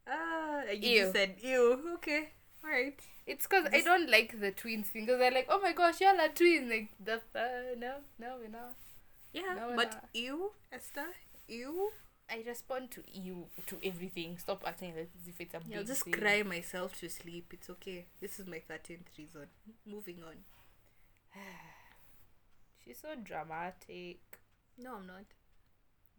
Ah, 0.07 0.61
and 0.69 0.83
you 0.83 1.11
said 1.11 1.35
ew. 1.41 1.79
Okay, 1.95 2.29
right. 2.65 3.00
It's 3.25 3.48
because 3.48 3.65
I 3.74 3.81
don't 3.81 4.10
like 4.10 4.39
the 4.39 4.51
twins 4.51 4.88
thing. 4.88 5.05
Because 5.05 5.19
they're 5.19 5.31
like, 5.31 5.48
oh 5.50 5.60
my 5.62 5.74
gosh, 5.74 6.00
y'all 6.01 6.19
are 6.19 6.27
twins. 6.29 6.69
Like 6.69 6.89
the 7.03 7.15
uh, 7.39 7.75
no, 7.77 7.95
no, 8.19 8.36
we're 8.41 8.50
not. 8.50 8.74
Yeah, 9.34 9.55
No, 9.60 9.67
we're 9.69 9.75
but 9.75 9.91
not. 9.91 10.10
ew, 10.13 10.51
Esther, 10.72 11.07
you. 11.48 11.91
I 12.29 12.43
respond 12.48 12.89
to 12.91 13.03
you 13.13 13.45
to 13.67 13.77
everything. 13.84 14.38
Stop 14.39 14.63
acting 14.65 14.95
like 14.95 15.10
as 15.22 15.27
if 15.27 15.39
it's 15.39 15.53
a 15.53 15.60
Yeah, 15.67 15.77
I'll 15.77 15.81
big 15.84 15.88
just 15.88 16.03
thing. 16.05 16.13
cry 16.13 16.41
myself 16.43 16.98
to 17.00 17.10
sleep. 17.10 17.51
It's 17.53 17.69
okay. 17.69 18.05
This 18.19 18.39
is 18.39 18.48
my 18.48 18.60
thirteenth 18.67 19.07
reason. 19.17 19.48
Moving 19.86 20.24
on. 20.24 20.38
She's 22.84 23.00
so 23.00 23.10
dramatic. 23.24 24.19
No, 24.77 24.95
I'm 24.95 25.07
not. 25.07 25.25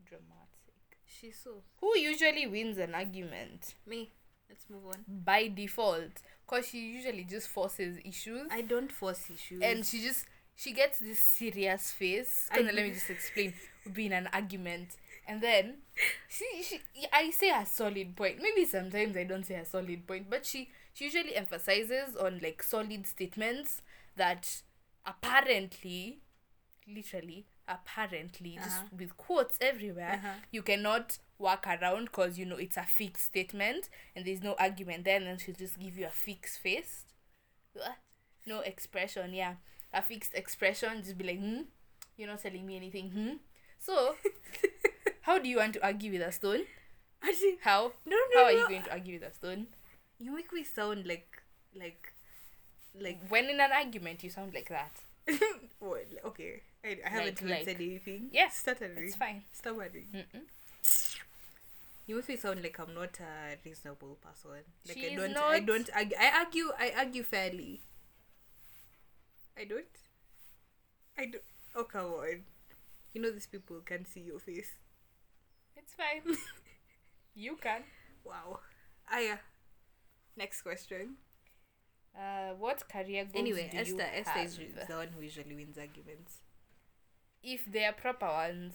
Dramatic. 0.04 0.98
She's 1.06 1.38
so 1.42 1.62
Who 1.80 1.96
usually 1.98 2.46
wins 2.46 2.78
an 2.78 2.94
argument? 2.94 3.74
me. 3.86 4.10
Let's 4.48 4.64
move 4.70 4.86
on. 4.86 5.04
by 5.24 5.48
default 5.48 6.22
because 6.46 6.68
she 6.68 6.78
usually 6.78 7.24
just 7.24 7.48
forces 7.48 7.98
issues 8.04 8.48
I 8.50 8.62
don't 8.62 8.90
force 8.92 9.28
issues. 9.30 9.60
and 9.62 9.84
she 9.84 10.00
just 10.02 10.26
she 10.54 10.72
gets 10.72 10.98
this 11.00 11.18
serious 11.18 11.90
face 11.92 12.48
Kinda 12.54 12.72
let 12.72 12.84
me 12.84 12.92
just 12.92 13.10
explain 13.10 13.52
we'll 13.84 13.94
be 13.94 14.06
in 14.06 14.12
an 14.12 14.28
argument 14.32 14.96
and 15.28 15.42
then 15.42 15.78
she, 16.28 16.46
she 16.62 16.80
i 17.12 17.30
say 17.30 17.50
a 17.50 17.66
solid 17.66 18.14
point 18.16 18.40
maybe 18.40 18.64
sometimes 18.64 19.16
i 19.16 19.24
don't 19.24 19.44
say 19.44 19.56
a 19.56 19.64
solid 19.64 20.06
point 20.06 20.30
but 20.30 20.46
she 20.46 20.70
she 20.94 21.04
usually 21.06 21.34
emphasizes 21.34 22.14
on 22.16 22.38
like 22.42 22.62
solid 22.62 23.06
statements 23.06 23.82
that 24.16 24.62
apparently 25.04 26.20
literally 26.86 27.46
apparently 27.68 28.54
just 28.62 28.78
Uh-huh. 28.78 28.96
with 28.96 29.16
quotes 29.16 29.58
everywhere 29.60 30.20
Uh-huh. 30.22 30.34
you 30.52 30.62
cannot 30.62 31.18
work 31.38 31.66
around 31.66 32.06
because 32.06 32.38
you 32.38 32.44
know 32.46 32.56
it's 32.56 32.76
a 32.76 32.82
fixed 32.82 33.26
statement 33.26 33.88
and 34.14 34.24
there's 34.24 34.42
no 34.42 34.54
argument 34.58 35.04
there 35.04 35.16
and 35.16 35.26
then 35.26 35.38
she'll 35.38 35.54
just 35.54 35.78
give 35.78 35.96
you 35.98 36.06
a 36.06 36.10
fixed 36.10 36.58
face 36.58 37.04
no 38.46 38.60
expression 38.60 39.32
yeah 39.34 39.54
a 39.92 40.00
fixed 40.02 40.34
expression 40.34 41.02
just 41.02 41.18
be 41.18 41.24
like 41.24 41.38
hmm 41.38 41.62
you're 42.16 42.28
not 42.28 42.40
telling 42.42 42.64
me 42.66 42.76
anything 42.76 43.10
hmm 43.10 43.32
so 43.78 44.14
how 45.22 45.38
do 45.38 45.48
you 45.48 45.58
want 45.58 45.74
to 45.74 45.84
argue 45.84 46.12
with 46.12 46.22
a 46.22 46.32
stone 46.32 46.60
Actually, 47.22 47.58
how 47.62 47.92
no, 48.04 48.16
no. 48.16 48.20
how 48.34 48.40
no, 48.42 48.44
are 48.46 48.52
you 48.52 48.68
going 48.68 48.82
to 48.82 48.92
argue 48.92 49.18
with 49.18 49.28
a 49.30 49.34
stone 49.34 49.66
You 50.20 50.34
make 50.34 50.52
me 50.52 50.64
sound 50.64 51.06
like, 51.06 51.42
like, 51.74 52.12
like. 52.98 53.20
when 53.28 53.46
in 53.46 53.58
an 53.60 53.70
argument 53.72 54.22
you 54.22 54.30
sound 54.30 54.54
like 54.54 54.68
that 54.68 55.00
well, 55.80 55.96
okay, 56.26 56.62
I, 56.84 56.98
I 57.04 57.08
haven't 57.08 57.26
Like- 57.26 57.42
even 57.42 57.50
like- 57.50 57.64
said 57.64 57.76
anything. 57.76 58.28
Yes, 58.32 58.58
stuttering. 58.58 58.92
it's 58.98 59.16
fine 59.16 59.42
Stuttering. 59.52 60.06
Mm-mm. 60.14 60.42
You 62.06 62.16
make 62.16 62.28
me 62.28 62.36
sound 62.36 62.62
like 62.62 62.78
I'm 62.78 62.94
not 62.94 63.18
a 63.20 63.56
reasonable 63.64 64.16
person. 64.20 64.62
Like 64.86 64.98
I 64.98 65.14
don't. 65.16 65.36
I 65.36 65.60
don't. 65.60 65.90
argue. 65.94 66.16
I 66.18 66.30
argue. 66.40 66.70
I 66.78 66.92
argue 66.98 67.22
fairly. 67.22 67.80
I 69.58 69.64
don't. 69.64 69.86
I 71.18 71.26
do. 71.26 71.38
Oh 71.74 71.84
come 71.84 72.06
on. 72.12 72.42
You 73.12 73.22
know 73.22 73.30
these 73.30 73.46
people 73.46 73.80
can't 73.80 74.06
see 74.06 74.20
your 74.20 74.38
face. 74.38 74.72
it's 75.76 75.94
fine 75.94 76.36
you 77.34 77.56
can 77.56 77.82
Wow. 78.24 78.60
Aya. 79.12 79.36
Next 80.36 80.62
question. 80.62 81.16
uh 82.16 82.50
what 82.58 82.88
career 82.88 83.24
goals 83.24 83.34
Anyway, 83.42 83.68
do 83.72 83.78
Esther. 83.78 83.94
you 83.94 84.20
Esther 84.20 84.40
is 84.40 84.58
the 84.88 84.94
one 84.94 85.08
who 85.14 85.22
usually 85.22 85.54
wins 85.54 85.78
arguments. 85.78 86.38
if 87.42 87.64
they 87.70 87.84
are 87.84 87.92
proper 87.92 88.26
ones 88.26 88.74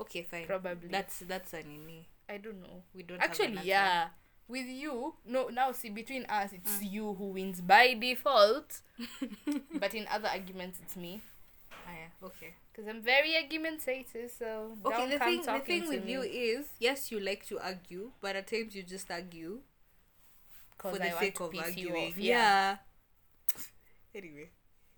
Okay, 0.00 0.22
fine. 0.22 0.46
Probably. 0.46 0.88
That's 0.88 1.20
that's 1.20 1.52
an 1.52 1.68
ini. 1.68 2.06
i 2.28 2.38
don't 2.38 2.60
know 2.60 2.82
We 2.94 3.02
don't. 3.02 3.20
Actually, 3.20 3.60
yeah. 3.64 4.08
With 4.48 4.66
you, 4.66 5.14
no, 5.26 5.46
now 5.46 5.70
see, 5.70 5.90
between 5.90 6.24
us, 6.26 6.52
it's 6.52 6.82
mm. 6.82 6.90
you 6.90 7.14
who 7.14 7.26
wins 7.38 7.60
by 7.60 7.94
default. 7.94 8.80
but 9.78 9.94
in 9.94 10.08
other 10.10 10.26
arguments, 10.26 10.80
it's 10.82 10.96
me. 10.96 11.22
Ah, 11.70 11.94
Aya. 11.94 12.08
Okay. 12.20 12.54
Because 12.72 12.88
I'm 12.88 13.00
very 13.00 13.36
argumentative, 13.36 14.30
so 14.36 14.74
Okay, 14.84 14.96
don't 14.96 15.10
the 15.10 15.18
come 15.18 15.28
thing 15.28 15.42
the 15.46 15.60
thing 15.60 15.88
with 15.88 16.04
me 16.04 16.12
you 16.12 16.22
is 16.22 16.66
yes, 16.80 17.12
you 17.12 17.20
like 17.20 17.46
to 17.46 17.60
argue, 17.60 18.10
but 18.20 18.34
at 18.34 18.48
times 18.48 18.74
you 18.74 18.82
just 18.82 19.08
argue 19.10 19.60
for 20.78 20.98
the 20.98 21.14
I 21.14 21.20
sake 21.20 21.36
to 21.38 21.44
of 21.44 21.54
arguing. 21.54 22.08
off, 22.08 22.18
yeah. 22.18 22.76
Anyway, 24.14 24.50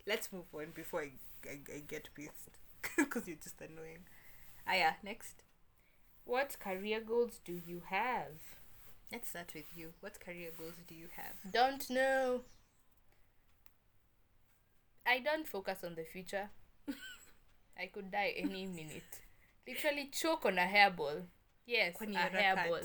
let's 0.07 0.33
move 0.33 0.49
on 0.55 0.73
before 0.75 1.03
I, 1.03 1.13
I, 1.45 1.61
I 1.75 1.79
get 1.87 2.09
pissed 2.15 2.57
because 2.97 3.27
you're 3.27 3.37
just 3.37 3.61
annoying. 3.61 4.05
Ah 4.67 4.75
yeah, 4.75 4.95
next. 5.03 5.43
What 6.25 6.57
career 6.61 7.01
goals 7.01 7.41
do 7.45 7.53
you 7.53 7.83
have? 7.91 8.39
Let's 9.11 9.29
start 9.31 9.53
with 9.55 9.67
you. 9.77 9.93
What 10.01 10.21
career 10.21 10.51
goals 10.57 10.75
do 10.87 10.95
you 10.95 11.09
have? 11.17 11.53
Don't 11.53 11.89
know. 11.91 12.43
I 15.07 15.19
don't 15.19 15.47
focus 15.49 15.79
on 15.85 15.95
the 15.97 16.05
future. 16.05 16.51
I 17.79 17.87
could 17.87 18.11
die 18.11 18.35
any 18.37 18.67
minute. 18.67 19.21
Literally 19.67 20.11
choke 20.13 20.47
on 20.47 20.59
a 20.59 20.63
hairball. 20.67 21.23
Yes, 21.67 21.97
Kwani 22.01 22.15
a 22.17 22.31
hairball. 22.31 22.83
cat? 22.83 22.85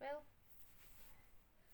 Well, 0.00 0.22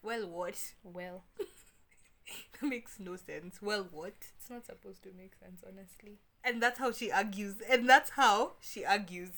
Well, 0.03 0.29
what? 0.29 0.59
well, 0.83 1.25
that 1.39 2.63
makes 2.63 2.99
no 2.99 3.17
sense. 3.17 3.61
Well, 3.63 3.87
what? 3.91 4.15
it's 4.39 4.51
not 4.51 4.65
supposed 4.67 5.03
to 5.05 5.11
make 5.17 5.35
sense, 5.37 5.63
honestly. 5.67 6.19
And 6.45 6.63
that's 6.63 6.79
how 6.79 6.93
she 6.93 7.11
argues. 7.13 7.57
And 7.69 7.89
that's 7.89 8.11
how 8.11 8.53
she 8.61 8.85
argues. 8.85 9.31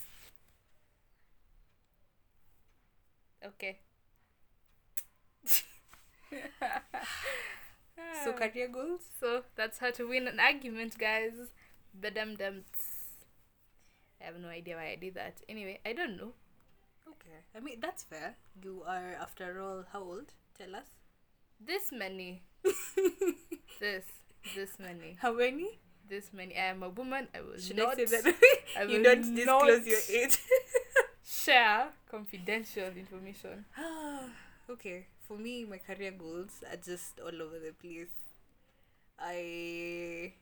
Okay. 3.44 3.80
So 8.24 8.32
career 8.32 8.68
goals? 8.68 9.02
So 9.20 9.42
that's 9.56 9.78
how 9.78 9.90
to 9.92 10.08
win 10.08 10.28
an 10.28 10.40
argument, 10.40 10.98
guys. 10.98 11.32
Badum 12.00 12.38
dum. 12.38 12.64
I 14.20 14.24
have 14.24 14.38
no 14.38 14.48
idea 14.48 14.76
why 14.76 14.90
I 14.90 14.96
did 14.96 15.14
that. 15.14 15.40
Anyway, 15.48 15.80
I 15.84 15.92
don't 15.92 16.16
know. 16.16 16.32
Okay. 17.08 17.38
I 17.56 17.60
mean 17.60 17.80
that's 17.80 18.04
fair. 18.04 18.36
You 18.62 18.82
are 18.86 19.14
after 19.20 19.60
all 19.60 19.84
how 19.92 20.00
old? 20.00 20.32
Tell 20.56 20.74
us. 20.76 20.86
This 21.60 21.92
many. 21.92 22.42
this. 23.80 24.04
This 24.54 24.78
many. 24.78 25.16
How 25.20 25.32
many? 25.32 25.78
This 26.08 26.32
many. 26.32 26.54
I 26.56 26.66
am 26.66 26.82
a 26.82 26.88
woman. 26.88 27.28
I 27.34 27.40
will 27.40 27.58
Should 27.58 27.76
not 27.76 27.98
I 27.98 28.04
say 28.04 28.20
that? 28.20 28.34
I 28.78 28.82
you 28.88 29.02
don't 29.02 29.34
disclose 29.34 29.86
your 29.86 30.00
age. 30.10 30.38
share 31.24 31.88
confidential 32.10 32.90
information. 32.96 33.64
okay. 34.70 35.06
For 35.26 35.38
me, 35.38 35.64
my 35.64 35.78
career 35.78 36.10
goals 36.10 36.62
are 36.70 36.76
just 36.76 37.20
all 37.20 37.40
over 37.40 37.58
the 37.58 37.72
place. 37.72 38.12
I 39.18 40.32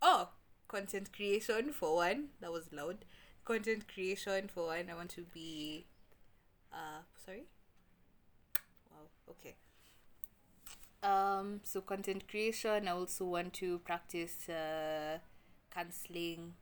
oh 0.00 0.28
content 0.68 1.12
creation 1.12 1.72
for 1.72 1.96
one. 1.96 2.28
That 2.40 2.52
was 2.52 2.72
loud. 2.72 3.04
Content 3.44 3.86
creation 3.92 4.48
for 4.48 4.66
one. 4.68 4.88
I 4.90 4.94
want 4.94 5.10
to 5.10 5.22
be. 5.34 5.86
Uh, 6.72 7.02
sorry. 7.24 7.44
Wow. 8.90 9.08
Okay. 9.30 9.56
Um. 11.02 11.60
So 11.64 11.80
content 11.80 12.28
creation. 12.28 12.86
I 12.88 12.92
also 12.92 13.24
want 13.24 13.54
to 13.54 13.78
practice 13.80 14.48
uh, 14.48 15.18
counseling, 15.74 16.54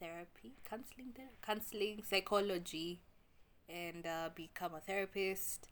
therapy, 0.00 0.52
counseling, 0.68 1.12
ther- 1.16 1.36
counseling, 1.42 2.02
psychology, 2.08 3.00
and 3.68 4.06
uh, 4.06 4.30
become 4.34 4.74
a 4.74 4.80
therapist. 4.80 5.68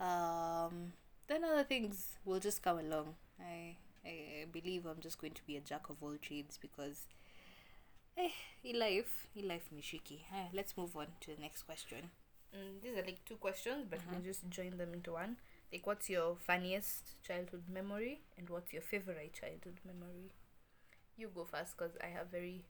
Um. 0.00 0.94
Then 1.28 1.44
other 1.44 1.64
things 1.64 2.18
will 2.24 2.40
just 2.40 2.62
come 2.62 2.78
along. 2.80 3.14
I 3.40 3.76
I 4.04 4.46
believe 4.52 4.86
I'm 4.86 5.00
just 5.00 5.20
going 5.20 5.34
to 5.34 5.42
be 5.46 5.56
a 5.56 5.60
jack 5.60 5.90
of 5.90 5.96
all 6.02 6.16
trades 6.20 6.58
because 6.60 7.06
eh, 8.16 8.30
in 8.64 8.78
life, 8.78 9.26
in 9.34 9.48
life 9.48 9.68
tricky. 9.82 10.24
Eh, 10.34 10.46
let's 10.52 10.76
move 10.76 10.96
on 10.96 11.06
to 11.20 11.34
the 11.34 11.40
next 11.40 11.62
question. 11.62 12.10
Mm, 12.54 12.82
these 12.82 12.92
are 12.96 13.04
like 13.04 13.24
two 13.24 13.36
questions, 13.36 13.86
but 13.88 14.00
we 14.06 14.14
can 14.14 14.24
just 14.24 14.48
join 14.50 14.76
them 14.76 14.92
into 14.94 15.12
one. 15.12 15.36
Like, 15.72 15.86
what's 15.86 16.08
your 16.10 16.36
funniest 16.36 17.22
childhood 17.26 17.64
memory, 17.72 18.20
and 18.36 18.48
what's 18.50 18.72
your 18.72 18.82
favorite 18.82 19.32
childhood 19.32 19.78
memory? 19.86 20.32
You 21.16 21.30
go 21.34 21.44
first, 21.44 21.76
cause 21.76 21.92
I 22.02 22.06
have 22.08 22.28
very 22.30 22.64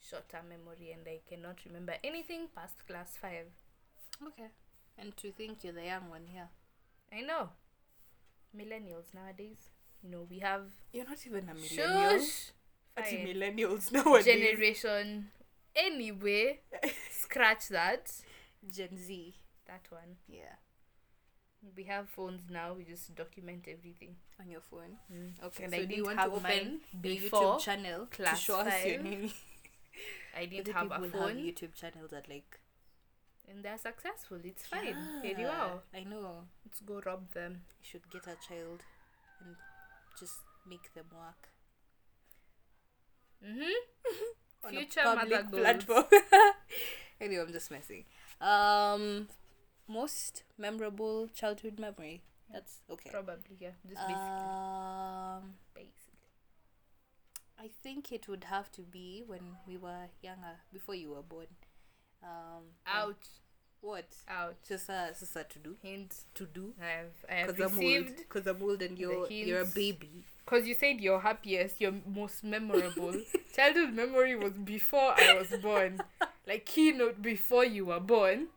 short-term 0.00 0.48
memory, 0.48 0.92
and 0.92 1.06
I 1.06 1.20
cannot 1.28 1.58
remember 1.66 1.94
anything 2.02 2.48
past 2.54 2.86
class 2.86 3.16
five. 3.20 3.46
Okay. 4.26 4.48
And 4.98 5.16
to 5.18 5.30
think 5.32 5.62
you're 5.64 5.72
the 5.72 5.84
young 5.84 6.08
one 6.10 6.26
here. 6.26 6.48
I 7.12 7.20
know. 7.22 7.50
Millennials 8.56 9.14
nowadays, 9.14 9.70
you 10.02 10.10
know, 10.10 10.26
we 10.28 10.40
have 10.40 10.62
You're 10.92 11.04
not 11.08 11.24
even 11.26 11.48
a 11.48 11.54
millennial. 11.54 12.18
shush. 12.18 12.50
Fine. 12.96 13.26
millennials 13.26 13.92
nowadays. 13.92 14.24
generation. 14.24 15.28
Anyway, 15.76 16.60
scratch 17.10 17.68
that. 17.68 18.10
Gen 18.66 18.96
Z. 18.98 19.36
That 19.66 19.86
one. 19.90 20.16
Yeah. 20.28 20.56
We 21.76 21.84
have 21.84 22.08
phones 22.08 22.40
now. 22.50 22.72
We 22.72 22.84
just 22.84 23.14
document 23.14 23.66
everything. 23.68 24.16
On 24.40 24.48
your 24.48 24.60
phone. 24.62 24.96
Mm. 25.12 25.44
Okay. 25.44 25.64
And 25.64 25.72
so 25.74 25.78
I 25.78 25.84
do 25.84 25.94
you 25.94 26.04
want 26.04 26.18
to 26.18 26.26
open 26.26 26.80
the 27.02 27.18
YouTube 27.18 27.60
channel 27.60 28.06
class 28.10 28.38
to 28.38 28.44
show 28.44 28.56
us 28.60 28.84
your 28.86 29.02
name? 29.02 29.30
I 30.36 30.46
didn't 30.46 30.74
Other 30.74 30.78
have 30.78 30.86
a 30.86 31.04
people 31.04 31.20
have 31.20 31.30
phone, 31.30 31.36
YouTube 31.36 31.74
channels 31.74 32.10
that 32.12 32.28
like 32.28 32.60
and 33.50 33.64
they're 33.64 33.78
successful. 33.78 34.38
It's 34.44 34.66
fine. 34.66 34.94
Very 35.22 35.42
Yeah, 35.42 35.48
well. 35.48 35.82
I 35.92 36.04
know. 36.04 36.44
Let's 36.64 36.80
go 36.80 37.00
rob 37.04 37.32
them. 37.32 37.62
You 37.82 37.88
should 37.90 38.10
get 38.10 38.22
a 38.26 38.36
child 38.46 38.80
and 39.44 39.56
just 40.18 40.34
make 40.68 40.92
them 40.94 41.06
work. 41.12 41.48
Mm-hmm. 43.44 44.70
Future 44.70 45.02
mother 45.04 45.44
platform. 45.50 46.04
anyway, 47.20 47.42
I'm 47.42 47.52
just 47.52 47.70
messing. 47.70 48.04
Um, 48.40 49.28
most 49.90 50.44
memorable 50.58 51.28
childhood 51.34 51.78
memory. 51.78 52.22
That's 52.52 52.80
okay. 52.90 53.10
Probably, 53.10 53.56
yeah. 53.60 53.70
Just 53.88 54.00
basically. 54.06 54.14
Um, 54.16 55.54
basically. 55.74 55.94
I 57.58 57.68
think 57.82 58.10
it 58.12 58.26
would 58.28 58.44
have 58.44 58.70
to 58.72 58.82
be 58.82 59.22
when 59.26 59.40
we 59.66 59.76
were 59.76 60.08
younger, 60.22 60.56
before 60.72 60.94
you 60.94 61.10
were 61.10 61.22
born. 61.22 61.46
Um, 62.22 62.64
Ouch. 62.86 63.26
What? 63.82 64.06
Sasa, 64.62 65.10
sasa 65.14 65.44
to 65.44 65.58
do. 65.58 65.76
Hint. 65.82 66.14
To 66.34 66.44
do. 66.46 66.74
I 66.82 66.86
have, 66.86 67.06
I 67.30 67.34
have 67.34 67.46
Because 67.56 67.72
I'm 67.72 67.78
old. 67.78 67.84
received. 67.84 68.16
Because 68.18 68.46
I'm 68.46 68.62
old 68.62 68.82
and 68.82 68.98
you're 68.98 69.26
you're 69.30 69.62
a 69.62 69.66
baby. 69.66 70.24
Because 70.44 70.66
you 70.66 70.74
said 70.74 71.00
your 71.00 71.20
happiest, 71.20 71.80
your 71.80 71.94
most 72.06 72.44
memorable 72.44 73.14
childhood 73.56 73.94
memory 73.94 74.36
was 74.36 74.52
before 74.52 75.14
I 75.16 75.34
was 75.38 75.48
born. 75.60 76.00
Like 76.46 76.66
keynote 76.66 77.22
before 77.22 77.64
you 77.64 77.84
were 77.86 78.00
born. 78.00 78.48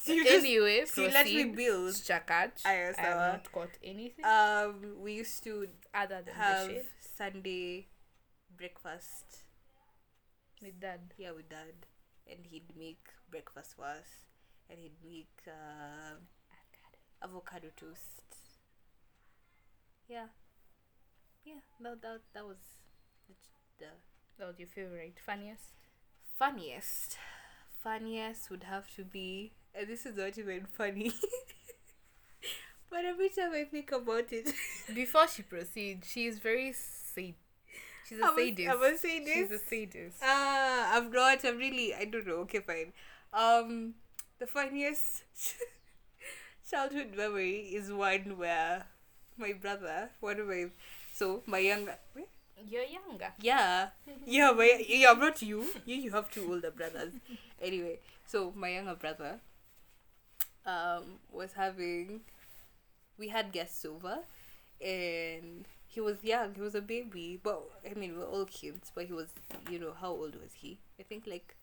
So 0.00 0.12
you 0.12 0.24
just 0.24 0.44
anyway, 0.46 0.84
so 0.86 1.02
let 1.06 1.26
me 1.26 1.44
build. 1.44 1.94
Chakach. 1.94 2.64
I 2.64 2.72
have 2.72 2.96
not 3.34 3.52
caught 3.52 3.76
anything 3.82 4.24
Um, 4.24 4.94
we 5.02 5.14
used 5.14 5.42
to 5.44 5.68
other 5.92 6.22
than 6.24 6.34
have 6.34 6.70
Sunday 7.16 7.88
breakfast. 8.56 9.42
with 10.62 10.80
dad. 10.80 11.14
Yeah, 11.16 11.32
with 11.32 11.48
dad, 11.48 11.74
and 12.26 12.46
he'd 12.50 12.76
make 12.76 13.04
breakfast 13.30 13.74
for 13.76 13.84
us, 13.86 14.08
and 14.70 14.78
he'd 14.80 14.98
make 15.04 15.36
uh, 15.46 16.14
avocado 17.22 17.68
toast. 17.76 18.22
Yeah, 20.08 20.28
yeah. 21.44 21.60
That 21.80 22.02
that 22.02 22.20
that 22.34 22.44
was 22.46 22.58
the, 23.28 23.34
the 23.78 23.90
That 24.38 24.46
was 24.48 24.58
your 24.58 24.68
favorite, 24.68 25.18
funniest. 25.24 25.74
funniest. 26.38 27.16
Funniest 27.82 28.50
would 28.50 28.64
have 28.64 28.92
to 28.96 29.04
be, 29.04 29.52
and 29.74 29.88
this 29.88 30.06
is 30.06 30.16
not 30.16 30.36
even 30.38 30.66
funny. 30.76 31.12
but 32.90 33.04
every 33.04 33.28
time 33.28 33.52
I 33.52 33.64
think 33.64 33.92
about 33.92 34.32
it, 34.32 34.52
Before 34.94 35.28
she 35.28 35.42
proceeds, 35.42 36.08
she 36.10 36.26
is 36.26 36.38
very 36.38 36.72
sad. 36.72 37.34
She's 38.08 38.20
a 38.20 38.24
I'm 38.26 38.38
a- 38.38 38.46
sadist. 38.46 38.70
I'm 38.70 38.82
a 38.82 38.98
sadist. 38.98 39.34
She's 39.34 39.50
a 39.50 39.58
sadist. 39.58 40.18
Ah, 40.22 40.96
I'm 40.96 41.10
not. 41.12 41.44
I'm 41.44 41.58
really. 41.58 41.94
I 41.94 42.04
don't 42.06 42.26
know. 42.26 42.40
Okay, 42.48 42.60
fine. 42.60 42.92
Um, 43.32 43.94
the 44.38 44.46
funniest 44.46 45.24
childhood 46.70 47.14
memory 47.16 47.60
is 47.74 47.92
one 47.92 48.36
where 48.38 48.84
my 49.36 49.52
brother, 49.52 50.10
one 50.20 50.40
of 50.40 50.46
my, 50.48 50.66
so 51.12 51.42
my 51.46 51.58
younger, 51.58 51.94
wait, 52.14 52.28
You're 52.68 52.84
younger. 52.84 53.32
yeah, 53.40 53.88
yeah, 54.26 54.50
my 54.52 54.84
yeah, 54.88 55.12
not 55.12 55.40
you. 55.42 55.64
You 55.86 55.96
you 55.96 56.10
have 56.12 56.30
two 56.30 56.46
older 56.50 56.70
brothers. 56.70 57.12
Anyway, 57.60 57.98
so 58.26 58.52
my 58.56 58.70
younger 58.70 58.94
brother, 58.94 59.40
um, 60.68 61.04
was 61.32 61.54
having, 61.54 62.22
we 63.18 63.28
had 63.28 63.52
guests 63.52 63.84
over, 63.84 64.18
and 64.80 65.66
he 65.88 66.00
was 66.00 66.22
young. 66.22 66.54
He 66.54 66.60
was 66.60 66.74
a 66.74 66.82
baby, 66.82 67.40
but 67.42 67.62
I 67.90 67.94
mean 67.98 68.18
we're 68.18 68.26
all 68.26 68.44
kids. 68.46 68.92
But 68.94 69.06
he 69.06 69.12
was, 69.12 69.28
you 69.70 69.78
know, 69.78 69.94
how 70.00 70.10
old 70.10 70.34
was 70.36 70.52
he? 70.54 70.78
I 71.00 71.02
think 71.04 71.24
like, 71.26 71.56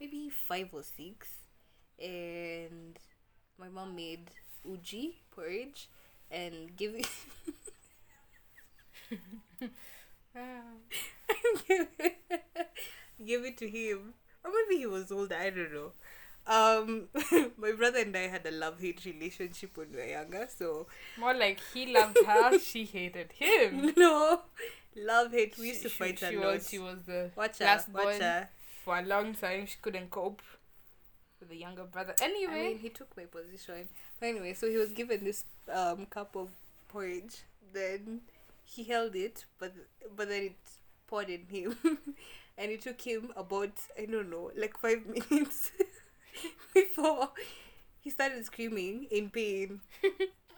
maybe 0.00 0.30
five 0.30 0.70
or 0.72 0.82
six, 0.82 1.28
and 2.02 2.98
my 3.58 3.68
mom 3.68 3.96
made 3.96 4.30
uji 4.64 5.20
porridge, 5.34 5.88
and 6.30 6.76
give 6.76 6.94
it. 6.94 7.08
give 9.10 9.20
it, 11.68 12.18
give 13.26 13.44
it 13.44 13.56
to 13.58 13.68
him. 13.68 14.14
Or 14.44 14.50
maybe 14.50 14.80
he 14.80 14.86
was 14.86 15.12
older, 15.12 15.36
I 15.36 15.50
don't 15.50 15.72
know. 15.72 15.92
Um, 16.46 17.08
my 17.56 17.72
brother 17.72 18.00
and 18.00 18.16
I 18.16 18.26
had 18.28 18.44
a 18.46 18.50
love 18.50 18.80
hate 18.80 19.04
relationship 19.04 19.76
when 19.76 19.90
we 19.92 19.98
were 19.98 20.06
younger, 20.06 20.48
so 20.54 20.86
More 21.18 21.34
like 21.34 21.60
he 21.72 21.92
loved 21.94 22.18
her, 22.26 22.58
she 22.70 22.84
hated 22.84 23.32
him. 23.32 23.92
no, 23.96 24.42
love 24.96 25.30
hate. 25.32 25.56
We 25.58 25.68
used 25.68 25.82
to 25.82 25.88
She- 25.88 25.98
fight 25.98 26.18
she, 26.18 26.26
a 26.26 26.30
she 26.30 26.36
lot. 26.36 26.54
was 26.54 26.68
she 26.70 26.78
was 26.80 26.98
the 27.06 27.30
Watch 27.36 27.58
her, 27.58 27.64
last 27.64 27.88
watch 27.90 28.18
her. 28.18 28.48
for 28.84 28.98
a 28.98 29.02
long 29.02 29.34
time. 29.34 29.66
She 29.66 29.76
couldn't 29.80 30.10
cope 30.10 30.42
with 31.38 31.48
the 31.48 31.56
younger 31.56 31.84
brother. 31.84 32.14
Anyway, 32.20 32.52
I 32.52 32.68
mean, 32.70 32.78
he 32.78 32.88
took 32.88 33.16
my 33.16 33.24
position. 33.24 33.88
But 34.18 34.26
anyway, 34.26 34.54
so 34.54 34.68
he 34.68 34.76
was 34.76 34.90
given 34.92 35.24
this 35.24 35.44
um 35.72 36.06
cup 36.06 36.34
of 36.36 36.48
porridge. 36.88 37.42
Then 37.72 38.22
he 38.64 38.84
held 38.84 39.14
it, 39.16 39.44
but 39.58 39.72
but 40.16 40.28
then 40.28 40.42
it 40.44 40.56
poured 41.06 41.28
in 41.30 41.46
him, 41.46 41.76
and 42.58 42.70
it 42.70 42.82
took 42.82 43.00
him 43.00 43.32
about 43.36 43.72
I 43.98 44.06
don't 44.06 44.28
know, 44.30 44.50
like 44.56 44.76
five 44.76 45.06
minutes 45.06 45.70
before 46.74 47.30
he 48.00 48.10
started 48.10 48.44
screaming 48.44 49.06
in 49.10 49.30
pain. 49.30 49.80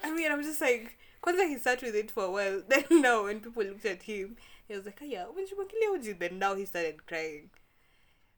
I 0.02 0.12
mean, 0.12 0.30
I'm 0.30 0.42
just 0.42 0.60
like, 0.60 0.98
kwanza 1.22 1.48
he 1.48 1.58
sat 1.58 1.82
with 1.82 1.94
it 1.94 2.10
for 2.10 2.24
a 2.24 2.30
while. 2.30 2.62
Then 2.68 2.84
now, 3.02 3.24
when 3.24 3.40
people 3.40 3.64
looked 3.64 3.84
at 3.87 4.02
him, 4.02 4.37
he 4.68 4.74
was 4.76 4.87
like, 4.87 5.00
"Aya, 5.02 5.26
uji." 5.92 6.12
Then 6.12 6.38
now 6.38 6.54
he 6.54 6.64
started 6.64 7.06
crying. 7.06 7.50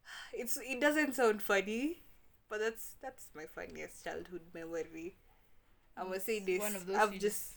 It's 0.33 0.57
it 0.57 0.81
doesn't 0.81 1.14
sound 1.14 1.42
funny, 1.42 2.03
but 2.49 2.61
that's 2.61 2.92
that's 3.03 3.29
my 3.35 3.46
funniest 3.46 4.05
childhood 4.05 4.42
memory. 4.55 5.16
I 5.96 6.05
must 6.05 6.27
say 6.27 6.40
this. 6.40 6.61
one 6.61 6.77
of 6.77 6.87
those 6.87 6.96
I've 6.96 7.14
you 7.14 7.20
just 7.20 7.55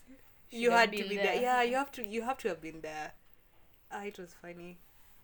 you 0.50 0.70
had 0.70 0.92
to 0.92 1.08
be 1.08 1.16
there. 1.16 1.26
there. 1.26 1.42
Yeah, 1.42 1.62
you 1.62 1.76
have 1.82 1.92
to 1.92 2.06
you 2.06 2.22
have 2.22 2.38
to 2.38 2.48
have 2.48 2.60
been 2.60 2.80
there. 2.80 3.12
Ah, 3.92 4.04
it 4.04 4.18
was 4.18 4.34
funny. 4.40 4.78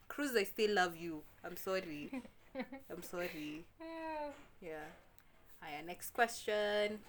Cruz, 0.09 0.37
I 0.37 0.45
still 0.45 0.75
love 0.75 0.97
you. 0.97 1.23
I'm 1.45 1.57
sorry. 1.57 2.23
I'm 2.91 3.03
sorry. 3.03 3.65
Yeah. 3.81 4.31
Yeah. 4.61 5.83
Next 5.87 6.11
question. 6.11 7.01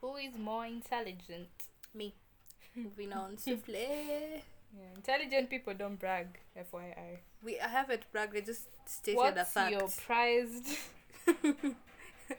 who 0.00 0.16
is 0.16 0.36
more 0.38 0.66
intelligent? 0.66 1.48
Me. 1.94 2.14
Moving 2.76 3.12
on 3.12 3.38
swiftly. 3.38 4.42
Yeah, 4.76 4.90
intelligent 4.96 5.50
people 5.50 5.72
don't 5.72 6.00
brag. 6.00 6.40
FYI. 6.58 7.18
We 7.44 7.60
I 7.60 7.68
haven't 7.68 8.10
bragged. 8.10 8.36
I 8.36 8.40
just 8.40 8.66
stated 8.86 9.18
a 9.18 9.18
What's 9.18 9.52
fact. 9.52 9.70
your 9.70 9.86
prized 10.04 10.66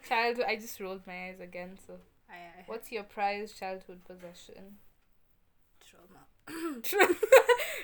childhood? 0.10 0.46
I 0.46 0.58
just 0.58 0.78
rolled 0.82 1.08
my 1.08 1.28
eyes 1.30 1.40
again. 1.40 1.78
So, 1.88 1.94
I, 2.30 2.34
I 2.34 2.64
what's 2.68 2.92
your 2.92 3.04
prized 3.04 3.58
childhood 3.58 4.04
possession? 4.04 4.80
trauma? 5.80 6.26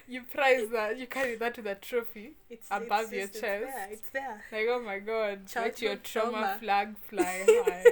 You 0.08 0.22
prize 0.24 0.70
that. 0.72 0.98
You 0.98 1.08
carry 1.08 1.36
that 1.36 1.56
to 1.56 1.62
the 1.62 1.76
trophy. 1.76 2.34
It's 2.50 2.68
Above 2.70 3.12
your 3.14 3.24
It's 3.24 3.40
chest. 3.40 3.44
there. 3.66 3.88
It's 3.92 4.10
there. 4.10 4.44
Like, 4.52 4.68
oh 4.70 4.82
my 4.82 5.00
god, 5.00 5.42
let 5.56 5.82
your 5.82 5.96
trauma, 5.98 6.32
trauma. 6.32 6.58
flag 6.60 6.98
fly 7.10 7.46
high. 7.48 7.84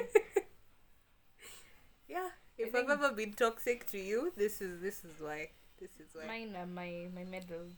Yeah. 2.07 2.29
If 2.57 2.75
I've 2.75 2.89
ever 2.89 3.11
been 3.13 3.33
toxic 3.33 3.85
to 3.91 3.97
you, 3.97 4.33
this 4.35 4.61
is 4.61 4.81
this 4.81 5.03
is 5.05 5.19
why. 5.19 5.49
This 5.79 5.91
is 5.99 6.07
why. 6.13 6.27
Mine 6.27 6.55
are 6.57 6.65
my, 6.65 7.07
my 7.15 7.23
medals. 7.23 7.71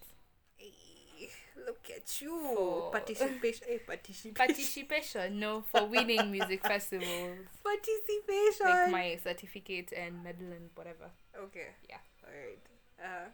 Hey, 0.57 1.29
look 1.65 1.85
at 1.95 2.19
you. 2.21 2.31
For- 2.55 2.91
Participation. 2.91 3.67
Hey, 3.67 3.77
participation. 3.77 4.33
Participation, 4.33 5.39
no, 5.39 5.61
for 5.61 5.85
winning 5.85 6.31
music 6.31 6.63
festivals. 6.67 7.45
Participation. 7.63 8.65
Like 8.65 8.91
my 8.91 9.19
certificate 9.23 9.93
and 9.95 10.23
medal 10.23 10.47
and 10.51 10.69
whatever. 10.73 11.11
Okay. 11.37 11.67
Yeah. 11.87 11.97
Alright. 12.25 12.59
Uh, 13.03 13.29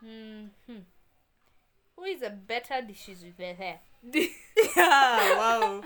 Hmm. 0.00 0.46
Who 1.96 2.04
is 2.04 2.22
a 2.22 2.30
better 2.30 2.80
decision 2.86 3.34
maker? 3.38 3.80
yeah, 4.76 5.36
wow. 5.36 5.82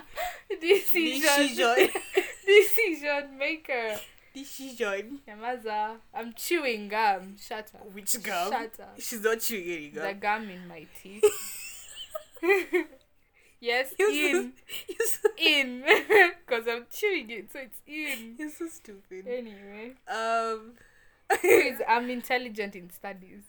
decision 0.61 1.21
Decision. 1.21 1.89
decision 2.45 3.37
maker. 3.39 3.95
Decision. 4.35 5.19
Yamaza, 5.27 5.95
I'm 6.13 6.33
chewing 6.33 6.87
gum. 6.89 7.35
Shut 7.41 7.71
up. 7.73 7.91
Which 7.91 8.21
gum? 8.21 8.51
Shut 8.51 8.79
up. 8.79 8.95
She's 8.99 9.21
not 9.23 9.39
chewing 9.39 9.63
any 9.67 9.89
The 9.89 10.01
gum. 10.13 10.19
gum 10.19 10.49
in 10.51 10.67
my 10.67 10.85
teeth. 11.01 11.23
yes, 13.59 13.93
You're 13.97 14.11
in, 14.11 14.53
so, 15.07 15.29
in, 15.37 15.83
because 16.45 16.67
I'm 16.67 16.85
chewing 16.91 17.29
it, 17.29 17.51
so 17.51 17.59
it's 17.59 17.79
in. 17.87 18.35
you're 18.37 18.49
so 18.51 18.67
stupid. 18.67 19.27
Anyway, 19.27 19.93
Um. 20.07 20.73
I'm 21.87 22.09
intelligent 22.09 22.75
in 22.75 22.89
studies, 22.89 23.41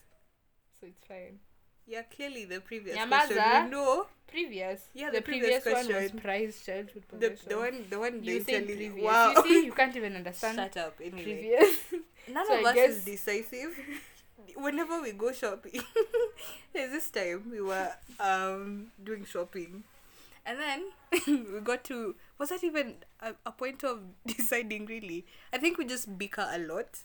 so 0.81 0.87
it's 0.87 1.05
fine. 1.07 1.39
yeah, 1.87 2.03
clearly 2.03 2.45
the 2.45 2.61
previous 2.61 2.97
question. 2.97 3.37
We 3.65 3.71
know 3.71 4.07
Previous, 4.27 4.81
Yeah, 4.95 5.11
the, 5.11 5.19
the 5.19 5.23
previous 5.23 5.63
previous, 5.63 5.87
one 5.87 5.95
was 5.95 6.03
question. 6.11 6.19
prized 6.19 6.67
childhood 6.67 7.05
the 7.11 7.17
possession. 7.31 7.49
the 7.49 7.57
one 7.59 7.87
the 7.91 7.99
one 8.01 8.25
you 8.25 8.43
tell 8.43 8.63
previous. 8.65 8.97
you. 8.97 9.05
Wow. 9.05 9.33
You 9.37 9.43
see, 9.43 9.65
you 9.67 9.73
can't 9.81 9.95
even 9.97 10.17
understand 10.17 10.57
Shut 10.57 10.77
up. 10.77 10.95
Anyway. 11.01 11.23
previous. 11.23 11.77
None 12.33 12.47
So 12.47 12.59
of 12.59 12.65
I 12.65 12.71
us 12.71 12.75
guess- 12.75 12.91
is 12.97 13.05
decisive. 13.05 13.79
Whenever 14.57 15.01
we 15.03 15.13
go 15.13 15.31
shopping, 15.33 15.81
there's 16.73 16.91
this 16.91 17.11
time 17.11 17.49
we 17.51 17.61
were 17.61 17.91
um 18.19 18.89
doing 19.03 19.25
shopping, 19.25 19.85
and 20.45 20.59
then 20.59 20.83
we 21.55 21.61
got 21.61 21.85
to 21.85 22.15
was 22.39 22.49
that 22.51 22.65
even 22.65 22.97
a, 23.21 23.35
a 23.47 23.53
point 23.53 23.85
of 23.85 24.01
deciding? 24.27 24.87
Really, 24.87 25.25
I 25.53 25.59
think 25.59 25.79
we 25.79 25.85
just 25.85 26.19
bicker 26.19 26.47
a 26.51 26.59
lot. 26.59 26.99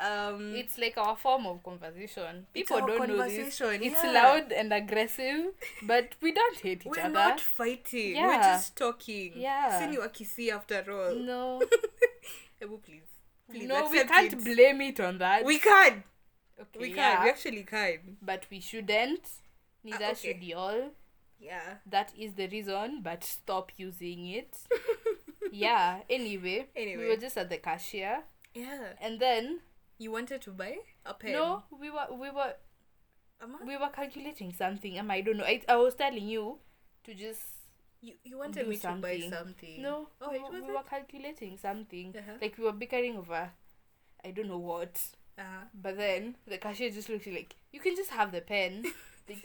Um, 0.00 0.54
It's 0.56 0.78
like 0.78 0.96
our 0.96 1.16
form 1.16 1.46
of 1.46 1.62
conversation. 1.62 2.46
People 2.54 2.78
don't 2.86 3.08
know 3.08 3.28
this. 3.28 3.60
It's 3.60 4.02
yeah. 4.04 4.10
loud 4.12 4.52
and 4.52 4.72
aggressive, 4.72 5.52
but 5.82 6.14
we 6.22 6.32
don't 6.32 6.58
hate 6.58 6.86
each 6.86 6.92
other. 6.98 7.02
we're 7.02 7.08
not 7.12 7.40
fighting. 7.40 8.16
We're 8.22 8.42
just 8.42 8.76
talking. 8.76 9.32
Yeah. 9.36 9.80
Sini 9.80 9.98
wakisi 9.98 10.50
after 10.50 10.84
all. 10.90 11.14
No, 11.16 11.60
Ebu, 12.62 12.78
please. 12.82 13.02
Please 13.50 13.66
no, 13.68 13.88
we 13.90 14.04
can't 14.04 14.32
it. 14.32 14.44
blame 14.44 14.80
it 14.80 15.00
on 15.00 15.18
that. 15.18 15.44
We 15.44 15.58
can. 15.58 16.04
okay, 16.60 16.78
We 16.78 16.88
can. 16.88 16.96
yeah, 16.96 17.24
We 17.24 17.30
actually 17.30 17.64
can. 17.64 18.16
but 18.22 18.46
we 18.50 18.60
shouldn't. 18.60 19.28
Neither 19.84 20.04
Ah, 20.04 20.10
okay. 20.12 20.32
should 20.32 20.42
y'all. 20.42 20.90
Yeah. 21.38 21.76
That 21.86 22.12
is 22.16 22.34
the 22.34 22.46
reason, 22.48 23.00
but 23.02 23.24
stop 23.24 23.72
using 23.76 24.26
it. 24.28 24.56
yeah. 25.52 26.00
Anyway, 26.08 26.66
Anyway. 26.76 27.02
we 27.02 27.08
were 27.08 27.16
just 27.16 27.36
at 27.38 27.48
the 27.50 27.56
cashier, 27.58 28.24
Yeah. 28.54 28.92
and 29.00 29.18
then 29.20 29.60
You 30.00 30.10
wanted 30.10 30.40
to 30.42 30.50
buy 30.52 30.78
a 31.04 31.12
pen? 31.12 31.32
no, 31.32 31.64
we 31.70 31.90
were 31.90 32.06
we 32.10 32.30
were 32.30 32.54
we 33.66 33.76
were 33.76 33.88
calculating 33.90 34.52
something. 34.52 34.98
Um, 34.98 35.10
I 35.10 35.20
don't 35.20 35.36
know. 35.36 35.44
I, 35.44 35.60
I 35.68 35.76
was 35.76 35.94
telling 35.94 36.26
you 36.26 36.58
to 37.04 37.14
just 37.14 37.42
You, 38.00 38.14
you 38.24 38.38
wanted 38.38 38.66
me 38.66 38.76
to 38.76 38.88
buy 38.96 39.20
something. 39.20 39.30
something. 39.30 39.82
no. 39.82 40.08
Oh, 40.22 40.30
we, 40.32 40.38
we 40.60 40.72
were 40.72 40.82
calculating 40.88 41.58
something. 41.58 42.14
Uh-huh. 42.16 42.38
Like 42.40 42.56
we 42.56 42.64
were 42.64 42.72
bickering 42.72 43.16
over, 43.18 43.50
I 44.24 44.30
don't 44.30 44.48
know 44.48 44.58
what. 44.58 44.98
Uh-huh. 45.38 45.64
But 45.74 45.98
then 45.98 46.36
the 46.46 46.56
cashier 46.56 46.90
just 46.90 47.10
looked 47.10 47.26
like 47.26 47.56
you 47.72 47.80
can 47.80 47.94
just 47.94 48.10
have 48.10 48.32
the 48.32 48.40
pen. 48.40 48.84
Like, 49.28 49.44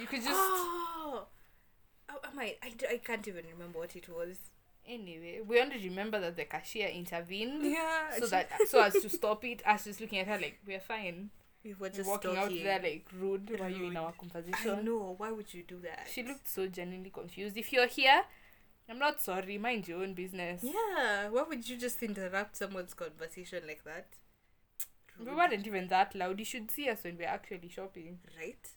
you 0.00 0.06
could 0.06 0.22
just 0.22 0.30
oh, 0.32 1.26
oh, 2.08 2.18
I. 2.38 2.56
I, 2.62 2.72
I 2.94 2.96
can't 2.96 3.28
even 3.28 3.44
remember 3.52 3.78
what 3.80 3.94
it 3.94 4.08
was. 4.08 4.38
Anyway. 4.88 5.40
We 5.46 5.60
only 5.60 5.78
remember 5.88 6.18
that 6.20 6.36
the 6.36 6.44
cashier 6.44 6.88
intervened. 6.88 7.64
Yeah. 7.64 8.10
So 8.18 8.24
she- 8.26 8.30
that 8.30 8.50
so 8.68 8.82
as 8.82 8.94
to 8.94 9.08
stop 9.08 9.44
it, 9.44 9.62
us 9.66 9.84
just 9.84 10.00
looking 10.00 10.18
at 10.20 10.26
her 10.28 10.36
like 10.38 10.58
we're 10.66 10.80
fine. 10.80 11.30
we 11.64 11.74
were 11.74 11.90
Just 11.90 12.08
walking 12.08 12.36
out 12.36 12.50
there 12.50 12.80
like 12.80 13.06
rude 13.20 13.50
while 13.58 13.68
you 13.68 13.76
in 13.84 13.88
Rude. 13.90 13.96
our 13.98 14.08
I 14.08 14.12
conversation. 14.12 14.84
know. 14.84 15.14
Why 15.18 15.30
would 15.30 15.52
you 15.52 15.62
do 15.62 15.80
that? 15.80 16.06
She 16.12 16.22
looked 16.22 16.48
so 16.48 16.66
genuinely 16.66 17.10
confused. 17.10 17.56
If 17.56 17.72
you're 17.72 17.86
here, 17.88 18.22
I'm 18.88 18.98
not 18.98 19.20
sorry. 19.20 19.58
Mind 19.58 19.86
your 19.88 20.02
own 20.02 20.14
business. 20.14 20.62
Yeah. 20.64 21.28
Why 21.28 21.42
would 21.42 21.68
you 21.68 21.76
just 21.76 22.02
interrupt 22.02 22.56
someone's 22.56 22.94
conversation 22.94 23.64
like 23.66 23.84
that? 23.84 24.06
We 25.18 25.34
weren't 25.34 25.66
even 25.66 25.88
that 25.88 26.14
loud. 26.14 26.38
You 26.38 26.44
should 26.44 26.70
see 26.70 26.88
us 26.88 27.02
when 27.02 27.18
we're 27.18 27.26
actually 27.26 27.68
shopping. 27.68 28.20
right. 28.38 28.68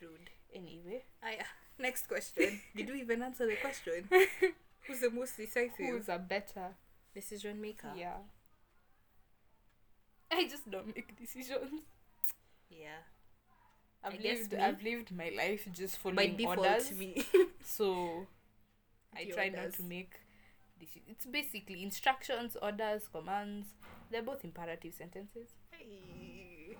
Rude. 0.00 0.30
Anyway, 0.54 1.02
Ah, 1.22 1.28
yeah. 1.36 1.46
Next 1.78 2.08
question. 2.08 2.60
Did 2.76 2.88
we 2.90 3.00
even 3.02 3.22
answer 3.22 3.46
the 3.46 3.56
question? 3.56 4.08
Who's 4.86 5.00
the 5.00 5.10
most 5.10 5.36
decisive 5.36 5.72
who's 5.78 6.08
a 6.08 6.18
better? 6.18 6.74
decision 7.14 7.60
maker? 7.60 7.92
Yeah. 7.96 8.16
I 10.32 10.46
just 10.48 10.68
don't 10.70 10.86
make 10.94 11.16
decisions. 11.18 11.82
Yeah. 12.70 13.02
I've 14.02 14.14
I 14.14 14.16
lived 14.22 14.52
me. 14.52 14.58
I've 14.58 14.82
lived 14.82 15.12
my 15.12 15.30
life 15.36 15.66
just 15.72 16.02
By 16.02 16.10
following 16.10 16.36
default, 16.36 16.58
orders. 16.58 16.92
me. 16.92 17.24
So 17.64 18.26
I 19.16 19.24
The 19.24 19.32
try 19.32 19.48
not 19.48 19.72
to 19.74 19.82
make 19.82 20.20
deci- 20.80 21.02
it's 21.08 21.24
basically 21.26 21.82
instructions, 21.82 22.56
orders, 22.60 23.08
commands. 23.08 23.68
They're 24.10 24.22
both 24.22 24.44
imperative 24.44 24.92
sentences. 24.94 25.48
Hey. 25.70 26.76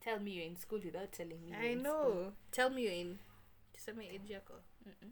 Tell 0.00 0.18
me 0.20 0.32
you're 0.32 0.46
in 0.46 0.56
school 0.56 0.80
without 0.84 1.12
telling 1.12 1.40
me. 1.44 1.54
I 1.58 1.66
in 1.68 1.82
know. 1.82 2.32
Tell 2.52 2.70
me 2.70 2.82
you're 2.82 2.92
in. 2.92 3.18
Tuseme 3.74 4.02
age 4.04 4.28
yako. 4.30 4.44
school. 4.44 4.60
Mm-mm. 4.88 5.10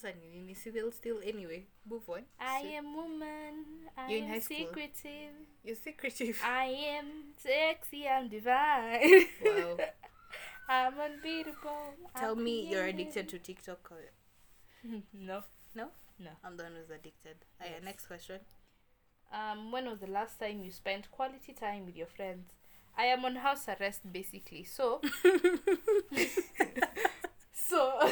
Ni 0.00 0.28
nini 0.32 0.54
civil 0.54 0.90
still 0.92 1.18
anyway. 1.22 1.66
Move 1.88 2.08
on. 2.08 2.24
I 2.40 2.62
So- 2.62 2.68
am 2.68 2.94
woman. 2.96 3.64
I 3.96 4.08
You're 4.08 4.18
in 4.18 4.24
am 4.24 4.30
high 4.30 4.38
school. 4.40 4.56
secretive. 4.56 5.34
You're 5.62 5.76
secretive. 5.76 6.40
I 6.44 6.64
am 6.96 7.06
sexy. 7.36 8.08
I'm 8.08 8.28
divine. 8.28 9.26
Wow. 9.44 9.76
I'm 10.68 10.98
unbeatable. 10.98 11.94
Tell 12.16 12.32
I'm 12.32 12.42
me 12.44 12.68
you're 12.70 12.86
addicted 12.86 13.28
to 13.28 13.38
TikTok. 13.38 13.90
or- 13.92 14.12
no. 15.12 15.42
No? 15.74 15.88
No. 16.18 16.30
I'm 16.42 16.56
the 16.56 16.62
one 16.64 16.72
who's 16.80 16.90
addicted. 16.90 17.36
Yes. 17.60 17.82
next 17.84 18.06
question. 18.06 18.40
Um, 19.32 19.72
when 19.72 19.86
was 19.90 19.98
the 20.00 20.06
last 20.10 20.38
time 20.40 20.62
you 20.64 20.70
spent 20.72 21.10
quality 21.10 21.52
time 21.52 21.84
with 21.86 21.96
your 21.96 22.06
friends? 22.06 22.50
I 22.96 23.04
am 23.06 23.24
on 23.24 23.36
house 23.36 23.66
arrest 23.68 24.10
basically. 24.12 24.64
So 24.64 25.00
So 27.52 28.10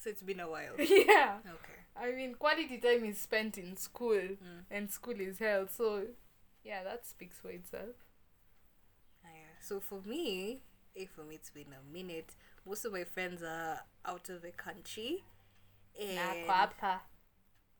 So 0.00 0.10
it's 0.10 0.22
been 0.22 0.40
a 0.40 0.48
while. 0.50 0.74
yeah. 0.78 1.38
Okay. 1.44 1.80
I 1.96 2.12
mean 2.12 2.34
quality 2.34 2.78
time 2.78 3.04
is 3.04 3.18
spent 3.20 3.58
in 3.58 3.76
school 3.76 4.16
Mm. 4.40 4.64
and 4.70 4.90
school 4.90 5.20
is 5.20 5.38
hell. 5.38 5.68
So 5.68 6.04
yeah, 6.64 6.82
that 6.84 7.06
speaks 7.06 7.36
for 7.38 7.50
itself. 7.50 7.96
Ah, 9.24 9.28
yeah. 9.34 9.56
So 9.60 9.80
for 9.80 10.00
me, 10.06 10.60
eh, 10.96 11.06
for 11.14 11.22
me 11.24 11.34
it's 11.36 11.50
been 11.50 11.72
a 11.72 11.82
minute. 11.92 12.34
Most 12.66 12.84
of 12.84 12.92
my 12.92 13.04
friends 13.04 13.42
are 13.42 13.80
out 14.04 14.28
of 14.28 14.42
the 14.42 14.52
country. 14.52 15.24
And 16.00 16.16
Nah, 16.16 16.34
kwapa. 16.46 17.00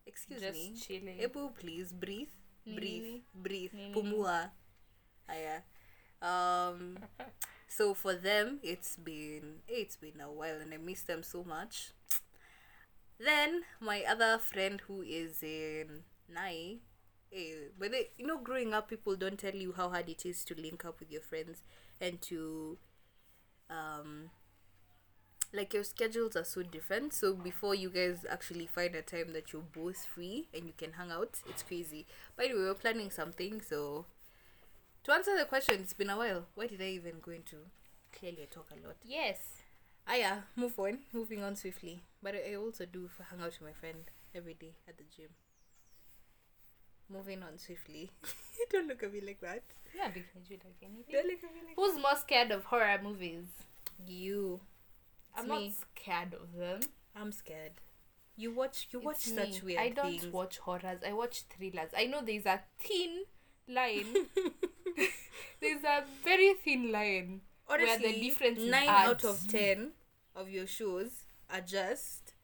excuse 0.07 0.41
Just 0.41 0.55
me. 0.59 0.75
chilling. 0.77 1.21
Ebu, 1.21 1.51
please 1.59 1.93
breathe. 1.93 2.33
Breathe. 2.67 3.23
Breathe. 3.35 3.73
Pumua. 3.95 4.51
Yeah. 5.31 5.61
Um 6.23 6.99
so 7.69 7.95
for 7.95 8.15
them 8.15 8.59
it's 8.63 8.97
been 8.97 9.63
it's 9.69 9.97
been 9.97 10.21
a 10.21 10.31
while 10.31 10.61
and 10.61 10.75
I 10.75 10.77
miss 10.79 11.03
them 11.03 11.23
so 11.23 11.45
much. 11.45 11.93
Then 13.21 13.65
my 13.81 14.03
other 14.05 14.39
friend 14.39 14.81
who 14.89 15.03
is 15.03 15.43
in 15.43 16.05
Nai, 16.29 16.79
eh, 17.33 17.69
but 17.79 17.93
they, 17.93 18.11
you 18.19 18.27
know, 18.27 18.39
growing 18.39 18.73
up, 18.75 18.89
people 18.89 19.15
don't 19.17 19.39
tell 19.39 19.55
you 19.55 19.75
how 19.77 19.91
hard 19.91 20.09
it 20.09 20.25
is 20.27 20.45
to 20.47 20.55
link 20.55 20.85
up 20.85 21.01
with 21.01 21.13
your 21.13 21.21
friends 21.23 21.63
and 22.01 22.21
to, 22.23 22.79
um, 23.71 24.31
like 25.53 25.75
your 25.75 25.85
schedules 25.85 26.37
are 26.37 26.45
so 26.45 26.63
different. 26.63 27.13
So 27.13 27.35
before 27.35 27.75
you 27.75 27.91
guys 27.91 28.25
actually 28.29 28.67
find 28.67 28.95
a 28.95 29.03
time 29.03 29.33
that 29.33 29.53
you're 29.53 29.63
both 29.63 30.05
free 30.07 30.49
and 30.55 30.65
you 30.67 30.73
can 30.77 30.93
hang 30.93 31.11
out, 31.11 31.39
it's 31.49 31.63
crazy. 31.63 32.07
By 32.37 32.49
the 32.49 32.55
way, 32.55 32.61
we're 32.61 32.75
planning 32.75 33.11
something. 33.11 33.61
So 33.61 34.07
to 35.05 35.13
answer 35.13 35.37
the 35.37 35.45
question, 35.45 35.77
it's 35.81 35.93
been 35.95 36.11
a 36.11 36.17
while. 36.17 36.47
Why 36.55 36.67
did 36.67 36.81
I 36.83 36.87
even 36.91 37.21
go 37.21 37.33
into? 37.33 37.57
Clearly, 38.13 38.43
I 38.43 38.47
talk 38.47 38.69
a 38.73 38.87
lot. 38.87 38.97
Yes. 39.05 39.60
Ah 40.11 40.15
yeah, 40.17 40.41
move 40.57 40.79
on. 40.79 40.99
Moving 41.13 41.43
on 41.43 41.57
swiftly. 41.57 42.03
But 42.23 42.35
I 42.35 42.55
also 42.57 42.85
do 42.85 43.09
hang 43.31 43.41
out 43.41 43.53
with 43.59 43.63
my 43.63 43.73
friend 43.73 44.11
every 44.35 44.55
day 44.55 44.75
at 44.89 44.99
the 44.99 45.05
gym. 45.05 45.31
moving 47.09 47.43
on 47.43 47.59
swiftly. 47.59 48.11
Don't 48.71 48.87
look 48.89 49.03
at 49.03 49.13
me 49.13 49.21
like 49.21 49.41
that. 49.41 49.63
Yeah, 49.97 50.09
because 50.09 50.49
you 50.49 50.59
like 50.65 50.77
anything. 50.83 51.05
Don't 51.13 51.27
look 51.27 51.43
at 51.45 51.55
me 51.55 51.61
like 51.67 51.77
Who's 51.77 52.01
more 52.01 52.17
scared 52.17 52.51
of 52.51 52.65
horror 52.65 53.01
movies? 53.03 53.47
you. 54.07 54.61
I'm 55.37 55.45
It's 55.45 55.49
not 55.49 55.63
scared 56.03 56.35
of 56.35 56.57
them. 56.59 56.81
I'm 57.17 57.33
scared. 57.33 57.73
You 58.37 58.53
watch. 58.53 58.89
You 58.91 59.01
watch 59.01 59.17
It's 59.27 59.35
such 59.35 59.63
me. 59.63 59.75
weird 59.77 59.81
I 59.81 59.89
don't 59.91 60.19
things. 60.21 60.27
watch 60.33 60.59
horrors. 60.59 61.01
I 61.07 61.13
watch 61.13 61.43
thrillers. 61.51 61.91
I 61.97 62.07
know 62.07 62.21
there's 62.25 62.47
a 62.47 62.61
thin 62.79 63.25
line. 63.69 64.07
there's 65.61 65.85
a 65.85 66.05
very 66.25 66.55
thin 66.55 66.91
line. 66.93 67.41
Honestly, 67.69 67.87
where 67.89 67.99
the 67.99 68.21
difference 68.21 68.59
is 68.59 68.71
nine 68.71 68.89
out 68.89 69.25
of 69.25 69.47
ten 69.47 69.93
of 70.37 70.49
your 70.49 70.67
shows 70.67 71.23
are 71.53 71.61
just 71.61 72.35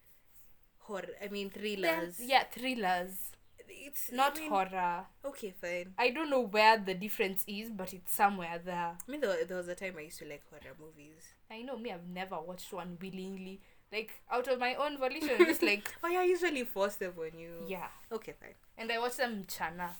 horror. 0.78 1.08
I 1.22 1.28
mean 1.28 1.50
They're- 1.52 1.60
thrillers. 1.62 2.20
yeah, 2.20 2.44
thrillers. 2.44 3.32
it's 3.68 4.10
Not 4.12 4.36
I 4.36 4.40
mean, 4.40 4.50
horror. 4.50 5.06
Okay, 5.24 5.52
fine. 5.60 5.94
I 5.98 6.10
don't 6.10 6.30
know 6.30 6.40
where 6.40 6.78
the 6.78 6.94
difference 6.94 7.44
is, 7.46 7.70
but 7.70 7.92
it's 7.92 8.12
somewhere 8.12 8.60
there. 8.64 8.96
I 9.06 9.10
mean, 9.10 9.20
there, 9.20 9.44
there 9.44 9.56
was 9.56 9.68
a 9.68 9.74
time 9.74 9.94
I 9.98 10.02
used 10.02 10.18
to 10.20 10.24
like 10.26 10.42
horror 10.50 10.74
movies. 10.80 11.22
I 11.50 11.62
know 11.62 11.76
me, 11.76 11.92
I've 11.92 12.06
never 12.08 12.40
watched 12.40 12.72
one 12.72 12.96
willingly. 13.00 13.60
Like 13.92 14.12
out 14.30 14.48
of 14.48 14.58
my 14.58 14.74
own 14.74 14.98
volition, 14.98 15.38
just 15.38 15.62
like 15.70 15.92
Oh 16.02 16.08
yeah, 16.08 16.20
I 16.20 16.24
usually 16.24 16.64
force 16.64 16.96
them 16.96 17.12
on 17.18 17.38
you. 17.38 17.64
yeah. 17.68 17.86
Okay, 18.12 18.34
fine. 18.40 18.54
And 18.76 18.90
I 18.90 18.98
watch 18.98 19.16
them 19.16 19.44
chana. 19.48 19.90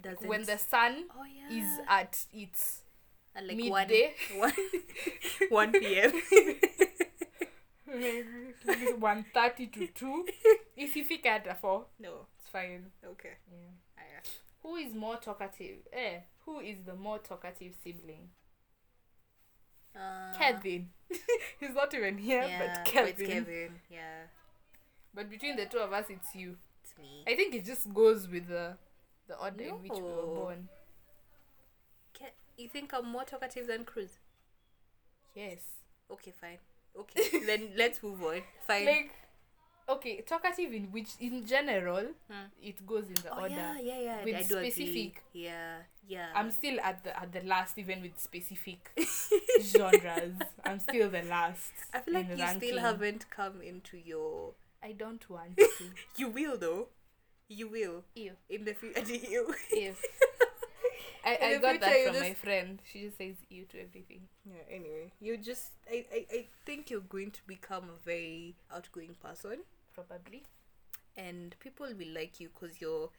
Doesn't 0.00 0.26
When 0.28 0.42
the 0.44 0.58
sun 0.58 1.04
oh 1.16 1.24
yeah 1.24 1.56
is 1.58 1.80
at 1.88 2.24
its 2.32 2.82
like 3.34 3.56
midday. 3.56 4.12
one 4.36 4.52
one 5.50 5.72
one 5.72 5.72
p.m. 5.72 6.12
one 8.98 9.24
thirty 9.34 9.66
to 9.68 9.86
two. 9.88 10.26
Isifika 10.78 11.30
hata 11.30 11.54
four. 11.54 11.86
no. 11.98 12.26
It's 12.38 12.48
fine. 12.48 12.90
Okay. 13.04 13.36
Yeah. 13.50 13.68
Aya. 13.98 14.20
Who 14.62 14.76
is 14.76 14.94
more 14.94 15.16
talkative? 15.16 15.78
Eh, 15.92 16.20
who 16.44 16.60
is 16.60 16.78
the 16.86 16.94
more 16.94 17.18
talkative 17.18 17.74
sibling? 17.84 18.28
Uh, 19.94 20.32
Kevin. 20.38 20.88
He's 21.60 21.74
not 21.74 21.92
even 21.94 22.16
here, 22.18 22.42
Yeah, 22.48 22.58
but 22.58 22.74
but 22.84 22.84
Kevin. 22.92 23.14
it's 23.18 23.22
Kevin. 23.32 23.80
Yeah, 23.90 24.22
But 25.14 25.28
between 25.28 25.56
the 25.56 25.66
two 25.66 25.78
of 25.78 25.92
us, 25.92 26.06
it's 26.08 26.34
you. 26.34 26.56
it's 26.82 26.94
me. 26.98 27.24
I 27.26 27.36
think 27.36 27.54
it 27.54 27.64
just 27.66 27.92
goes 27.92 28.26
with 28.28 28.48
the 28.48 28.76
the 29.28 29.36
order 29.38 29.64
in 29.64 29.82
which 29.82 29.92
we 29.92 30.00
were 30.02 30.26
born. 30.34 30.68
Ke- 32.14 32.32
you 32.56 32.68
think 32.68 32.92
I'm 32.94 33.06
more 33.06 33.24
talkative 33.24 33.66
than 33.66 33.84
Cruz? 33.84 34.18
Yes. 35.34 35.60
Okay, 36.10 36.32
fine. 36.40 36.58
Okay, 36.98 37.44
then 37.46 37.70
let's 37.76 38.02
move 38.02 38.22
on. 38.22 38.42
Fine. 38.66 38.86
Like, 38.86 39.10
okay, 39.88 40.20
talkative 40.22 40.72
in 40.72 40.84
which, 40.92 41.10
in 41.20 41.44
general, 41.46 42.04
Hmm. 42.30 42.46
it 42.62 42.86
goes 42.86 43.08
in 43.08 43.14
the 43.14 43.32
oh 43.32 43.40
order. 43.42 43.54
yeah, 43.54 43.78
yeah, 43.80 44.00
yeah. 44.00 44.24
with 44.24 44.36
I 44.36 44.42
specific. 44.42 45.22
Yeah, 45.32 45.76
yeah. 46.06 46.28
I'm 46.34 46.50
still 46.50 46.78
at 46.80 47.02
the 47.04 47.18
at 47.18 47.32
the 47.32 47.40
last, 47.42 47.78
even 47.78 48.02
with 48.02 48.18
specific 48.20 48.90
genres. 49.62 50.36
I'm 50.64 50.78
still 50.80 51.08
the 51.10 51.22
last. 51.22 51.72
I 51.92 52.00
feel 52.00 52.14
like 52.14 52.28
you 52.28 52.36
ranking. 52.36 52.68
still 52.68 52.80
haven't 52.80 53.30
come 53.30 53.62
into 53.62 53.96
your. 53.96 54.52
I 54.82 54.92
don't 54.92 55.28
want 55.30 55.56
to. 55.58 55.68
You 56.16 56.28
will 56.28 56.58
though. 56.58 56.88
You 57.48 57.68
will 57.68 58.04
Ew. 58.14 58.32
in 58.48 58.64
the 58.64 58.72
future. 58.74 59.04
You. 59.30 59.54
Ew. 59.72 59.94
I, 61.24 61.38
I 61.42 61.58
got 61.58 61.80
that 61.80 62.06
from 62.06 62.20
my 62.20 62.34
friend. 62.34 62.80
She 62.90 63.02
just 63.02 63.18
says 63.18 63.36
you 63.48 63.64
to 63.66 63.80
everything. 63.80 64.22
Yeah. 64.44 64.62
Anyway, 64.70 65.12
you 65.20 65.36
just. 65.36 65.70
I, 65.90 66.04
I. 66.12 66.26
I 66.32 66.46
think 66.66 66.90
you're 66.90 67.00
going 67.00 67.30
to 67.30 67.40
become 67.46 67.84
a 67.84 68.04
very 68.04 68.56
outgoing 68.74 69.16
person. 69.22 69.58
Probably. 69.94 70.42
and 71.16 71.54
people 71.60 71.86
will 71.98 72.14
like 72.14 72.40
you 72.40 72.48
because 72.48 72.80
you're 72.80 73.10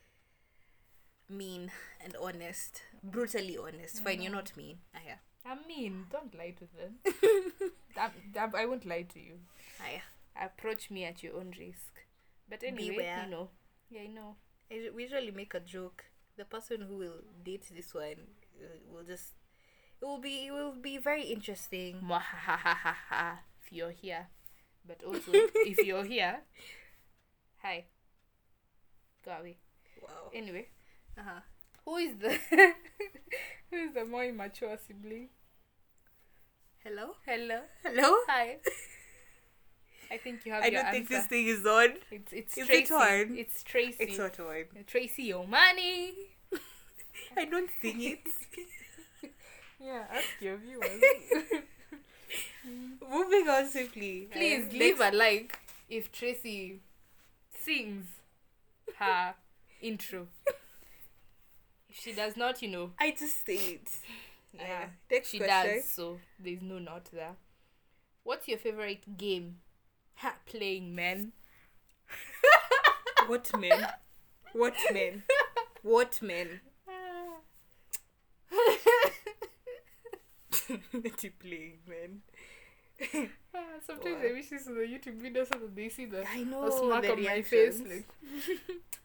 mean 1.30 1.72
and 2.04 2.16
honest 2.22 2.82
brutally 3.04 3.58
honest 3.58 4.04
fine 4.04 4.22
you're 4.22 4.32
not 4.32 4.52
mean 4.58 4.78
ah, 4.96 5.00
yeah 5.06 5.16
I'm 5.46 5.60
mean, 5.68 6.06
don't 6.10 6.34
lie 6.38 6.56
to 6.58 6.66
them. 6.78 6.94
That- 7.96 8.14
that- 8.34 8.56
I 8.56 8.66
won't 8.66 8.86
lie 8.86 9.02
to 9.04 9.20
you. 9.20 9.40
ah, 9.82 9.90
yeah 9.92 10.46
Approach 10.46 10.90
me 10.90 11.04
at 11.04 11.22
your 11.22 11.36
own 11.36 11.54
risk. 11.60 11.94
But 12.50 12.64
anyway, 12.64 12.90
Beware. 12.96 13.24
you 13.26 13.30
know. 13.32 13.50
Yeah, 13.90 14.02
I 14.04 14.08
know. 14.08 14.36
I, 14.72 14.90
we 14.96 15.04
usually 15.04 15.32
make 15.32 15.54
a 15.54 15.60
joke 15.60 16.06
the 16.38 16.46
person 16.46 16.82
who 16.82 16.98
will 16.98 17.22
date 17.44 17.66
this 17.74 17.94
one 17.94 18.28
uh, 18.62 18.78
will 18.92 19.04
just 19.04 19.34
it 20.02 20.06
will 20.06 20.20
be 20.20 20.48
it 20.48 20.52
will 20.52 20.74
be 20.74 20.98
very 20.98 21.24
interesting 21.24 22.02
if 23.66 23.72
you're 23.72 23.92
here. 23.92 24.28
But 24.86 25.02
also, 25.04 25.32
if 25.64 25.80
you're 25.86 26.04
here, 26.04 26.42
hi. 27.62 27.86
Go 29.24 29.32
away. 29.32 29.58
wow 30.02 30.30
Anyway, 30.34 30.68
uh-huh 31.18 31.40
who 31.86 31.98
is 31.98 32.16
the 32.18 32.30
who 33.70 33.78
is 33.78 33.94
the 33.94 34.06
more 34.06 34.26
immature 34.26 34.78
sibling? 34.88 35.30
hello 36.84 37.16
Hello. 37.26 37.62
hello 37.84 38.16
Hi. 38.28 38.58
I 40.12 40.18
think 40.18 40.46
you 40.46 40.52
have 40.52 40.64
i 40.64 40.70
don't 40.70 40.90
think 40.92 41.10
this 41.10 41.26
thing 41.26 41.48
is 41.48 41.66
on 41.66 41.94
It's 42.12 42.32
it's 42.34 42.58
Is 42.58 42.70
it 42.70 42.86
Tracy. 42.88 42.94
on? 42.94 43.38
It's 43.38 43.64
Tracy. 43.64 43.98
it's 44.04 44.18
not 44.18 44.40
on 44.40 44.66
Tracy 44.88 45.30
Omani. 45.32 46.12
i 47.38 47.46
don't 47.46 47.70
sing 47.82 48.02
it 48.02 48.28
Yeah, 49.80 50.04
ask 50.14 50.28
your 50.40 50.56
viewers. 50.58 51.02
moving 53.10 53.50
on 53.50 53.68
simply 53.68 54.28
Please 54.32 54.66
Uh, 54.68 54.72
leave 54.78 55.00
next- 55.00 55.14
a 55.14 55.18
like 55.18 55.60
if 55.90 56.12
Tracy 56.12 56.80
sings 57.64 58.06
her 58.98 59.36
intro. 59.82 60.28
If 61.90 62.00
she 62.00 62.14
does 62.14 62.36
not, 62.38 62.62
you 62.62 62.70
know, 62.70 62.92
i 63.00 63.12
just 63.12 63.46
say 63.46 63.56
it 63.76 63.90
yeah, 64.54 64.84
Uh, 64.84 64.88
next 65.12 65.30
she 65.30 65.38
question. 65.40 65.76
does. 65.78 65.90
So 65.90 66.20
there's 66.40 66.62
no 66.62 66.80
not 66.80 67.06
there. 67.12 67.36
What's 68.24 68.48
your 68.48 68.58
favorite 68.60 69.18
game? 69.18 69.58
Ha, 70.16 70.36
playing 70.46 70.96
men. 70.96 71.34
what 73.28 73.50
men 73.60 73.88
what 74.54 74.76
men 74.94 75.24
what 75.82 76.20
men 76.22 76.62
you 81.24 81.32
playing, 81.40 81.80
man. 81.88 82.22
Ah, 83.56 83.60
Sometimes 83.86 84.18
I 84.24 84.32
wish 84.32 84.50
this 84.50 84.66
was 84.66 84.78
a 84.78 84.82
YouTube 84.82 85.22
video 85.22 85.44
so 85.44 85.60
that 85.60 85.76
they 85.76 85.90
see 85.90 86.06
the 86.06 86.26
I 86.28 86.44
know 86.44 86.70
the 86.70 87.12
on 87.12 87.24
my 87.24 87.42
face. 87.42 87.80
Like, 87.80 88.08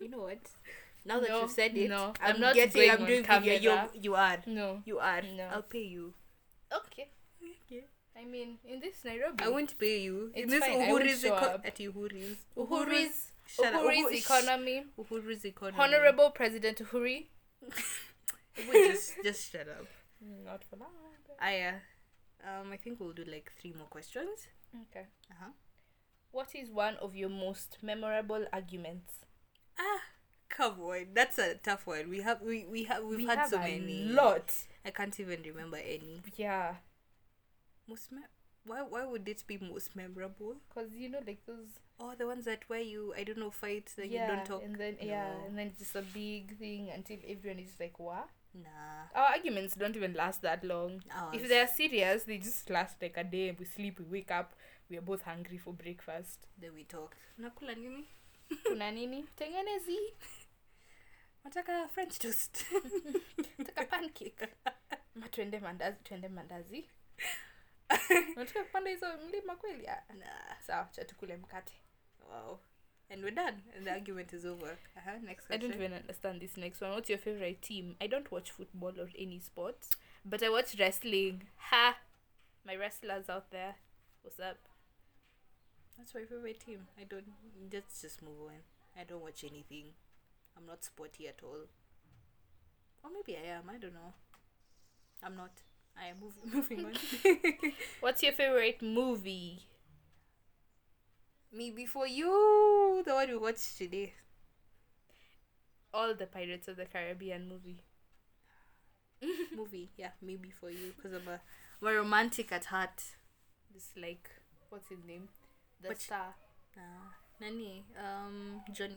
You 0.00 0.08
know 0.08 0.20
what? 0.20 0.38
Now 1.04 1.20
that 1.20 1.28
No, 1.28 1.42
you've 1.42 1.50
said 1.50 1.76
it, 1.76 1.90
no, 1.90 2.12
I'm, 2.22 2.34
I'm 2.34 2.40
not 2.40 2.54
getting. 2.54 2.90
I'm 2.90 3.04
doing 3.04 3.24
video. 3.24 3.54
You 3.54 3.70
camera. 3.70 3.88
you 3.94 4.14
are. 4.14 4.38
no. 4.46 4.82
You 4.86 4.98
are. 4.98 5.22
No. 5.22 5.48
I'll 5.52 5.62
pay 5.62 5.82
you. 5.82 6.14
Okay. 6.74 7.08
I 8.20 8.24
mean, 8.24 8.58
in 8.64 8.80
this 8.80 9.04
Nairobi, 9.04 9.44
I 9.44 9.48
won't 9.48 9.78
pay 9.78 10.00
you. 10.00 10.32
In 10.34 10.48
this 10.48 10.60
fine, 10.60 10.78
Uhuru's 10.80 11.24
eco- 11.24 11.34
up. 11.36 11.64
at 11.64 11.76
Uhuru's. 11.76 12.38
Uhuru's, 12.56 13.32
Shut 13.46 13.72
up. 13.74 13.82
Uhuru's 13.82 14.10
Uhu- 14.12 14.18
economy, 14.18 14.84
Uhuru's 14.98 15.44
economy. 15.44 15.78
Honorable 15.82 16.30
President 16.30 16.78
Uhuru. 16.78 17.26
Just 18.72 19.14
just 19.22 19.52
shut 19.52 19.68
up. 19.68 19.86
Not 20.44 20.64
for 20.64 20.76
now. 20.76 20.86
I 21.40 21.60
uh, 21.60 21.72
um 22.44 22.72
I 22.72 22.76
think 22.76 22.98
we'll 22.98 23.12
do 23.12 23.24
like 23.24 23.52
three 23.60 23.72
more 23.78 23.86
questions. 23.86 24.48
Okay. 24.90 25.06
Uh 25.30 25.34
huh. 25.40 25.50
What 26.32 26.54
is 26.54 26.70
one 26.70 26.96
of 26.96 27.14
your 27.14 27.28
most 27.28 27.78
memorable 27.82 28.44
arguments? 28.52 29.14
Ah, 29.78 30.00
come 30.48 30.80
on, 30.80 31.06
that's 31.14 31.38
a 31.38 31.54
tough 31.54 31.86
one. 31.86 32.10
We 32.10 32.20
have 32.22 32.42
we 32.42 32.64
we 32.64 32.82
have 32.84 33.04
we've 33.04 33.18
we 33.18 33.26
had 33.26 33.38
have 33.38 33.48
so 33.50 33.58
a 33.58 33.60
many. 33.60 34.04
lot. 34.06 34.52
I 34.84 34.90
can't 34.90 35.18
even 35.20 35.40
remember 35.42 35.76
any. 35.76 36.20
Yeah, 36.36 36.74
Most 37.88 38.12
me- 38.12 38.20
why 38.64 38.82
why 38.82 39.04
would 39.06 39.26
it 39.26 39.42
be 39.46 39.58
most 39.58 39.96
memorable? 39.96 40.56
cause 40.72 40.88
you 40.94 41.08
know 41.08 41.20
like 41.26 41.44
those. 41.46 41.80
Oh, 41.98 42.14
the 42.16 42.26
ones 42.26 42.44
that 42.44 42.64
where 42.68 42.80
you 42.80 43.14
I 43.16 43.24
don't 43.24 43.38
know 43.38 43.50
fight 43.50 43.90
that 43.96 44.08
yeah, 44.08 44.28
you 44.30 44.36
don't 44.36 44.46
talk. 44.46 44.62
and 44.62 44.76
then 44.76 44.96
yeah, 45.00 45.32
and 45.46 45.56
then 45.56 45.68
it's 45.68 45.78
just 45.78 45.96
a 45.96 46.02
big 46.02 46.58
thing 46.58 46.90
until 46.94 47.16
everyone 47.26 47.58
is 47.60 47.74
like, 47.80 47.98
"What?" 47.98 48.28
Nah. 48.54 49.08
Our 49.14 49.26
arguments 49.36 49.74
don't 49.74 49.96
even 49.96 50.14
last 50.14 50.42
that 50.42 50.64
long. 50.64 51.02
Ours. 51.14 51.34
If 51.34 51.48
they're 51.48 51.66
serious, 51.66 52.24
they 52.24 52.38
just 52.38 52.68
last 52.70 52.96
like 53.00 53.16
a 53.16 53.24
day. 53.24 53.54
We 53.58 53.64
sleep, 53.64 54.00
we 54.00 54.04
wake 54.18 54.30
up, 54.30 54.54
we 54.90 54.96
are 54.96 55.02
both 55.02 55.22
hungry 55.22 55.58
for 55.58 55.72
breakfast. 55.72 56.46
then 56.60 56.74
we 56.74 56.84
talk. 56.84 57.16
Nakula 57.40 57.76
nini? 57.76 58.04
Kuna 58.66 58.90
nini? 58.90 59.24
Tengenezi. 59.36 59.98
Nataka 61.46 61.88
French 61.90 62.18
toast. 62.18 62.64
Nataka 63.58 63.88
pancake. 63.88 64.48
Ma 65.14 65.26
mandazi, 65.60 65.96
twende 66.04 66.28
mandazi. 66.28 66.84
Unataka 68.36 68.64
kupanda 68.64 68.90
hizo 68.90 69.16
mlima 69.16 69.56
kweli? 69.56 69.88
Ah, 69.88 70.14
nah. 70.14 70.60
Sawa, 70.66 70.88
cha 70.92 71.04
tukule 71.04 71.36
mkate. 71.36 71.74
Wow. 72.30 72.58
And 73.10 73.22
we're 73.24 73.34
done. 73.34 73.62
And 73.76 73.86
the 73.86 73.92
argument 73.92 74.32
is 74.32 74.44
over. 74.44 74.78
Uh-huh. 74.96 75.18
Next 75.22 75.50
I 75.50 75.56
don't 75.56 75.74
even 75.74 75.92
understand 75.94 76.40
this 76.40 76.56
next 76.56 76.82
one. 76.82 76.90
What's 76.92 77.08
your 77.08 77.18
favorite 77.18 77.62
team? 77.62 77.96
I 78.00 78.06
don't 78.06 78.30
watch 78.30 78.50
football 78.50 79.00
or 79.00 79.08
any 79.18 79.40
sports, 79.40 79.90
but 80.24 80.42
I 80.42 80.50
watch 80.50 80.78
wrestling. 80.78 81.42
Ha! 81.56 81.96
My 82.64 82.76
wrestlers 82.76 83.30
out 83.30 83.50
there. 83.50 83.76
What's 84.22 84.38
up? 84.40 84.58
That's 85.96 86.14
my 86.14 86.24
favorite 86.24 86.60
team. 86.60 86.86
I 87.00 87.04
don't. 87.04 87.32
Let's 87.72 88.02
just 88.02 88.22
move 88.22 88.40
on. 88.46 88.60
I 89.00 89.04
don't 89.04 89.22
watch 89.22 89.42
anything. 89.44 89.94
I'm 90.56 90.66
not 90.66 90.84
sporty 90.84 91.28
at 91.28 91.40
all. 91.42 91.66
Or 93.02 93.10
maybe 93.10 93.38
I 93.38 93.48
am. 93.56 93.70
I 93.70 93.78
don't 93.78 93.94
know. 93.94 94.12
I'm 95.22 95.36
not. 95.36 95.62
I 96.00 96.08
am 96.08 96.16
move, 96.20 96.34
moving 96.54 96.84
on. 96.86 96.92
What's 98.00 98.22
your 98.22 98.32
favorite 98.32 98.82
movie? 98.82 99.60
Me 101.52 101.70
before 101.70 102.06
you, 102.06 103.02
the 103.06 103.14
one 103.14 103.28
we 103.28 103.36
watched 103.36 103.78
today. 103.78 104.12
All 105.92 106.14
the 106.14 106.26
Pirates 106.26 106.68
of 106.68 106.76
the 106.76 106.84
Caribbean 106.84 107.48
movie. 107.48 107.82
movie. 109.56 109.90
Yeah, 109.96 110.10
me 110.22 110.36
before 110.36 110.70
you, 110.70 110.92
because 110.96 111.12
I'm 111.14 111.26
a, 111.28 111.40
I'm 111.82 111.88
a 111.88 111.96
romantic 111.96 112.52
at 112.52 112.66
heart. 112.66 113.02
Just 113.72 113.96
like 113.96 114.28
what's 114.68 114.88
his 114.88 114.98
name? 115.06 115.28
The 115.82 115.88
Which- 115.88 116.00
star. 116.00 116.34
Uh, 116.76 117.10
Nani? 117.40 117.84
Um, 117.98 118.60
John. 118.72 118.96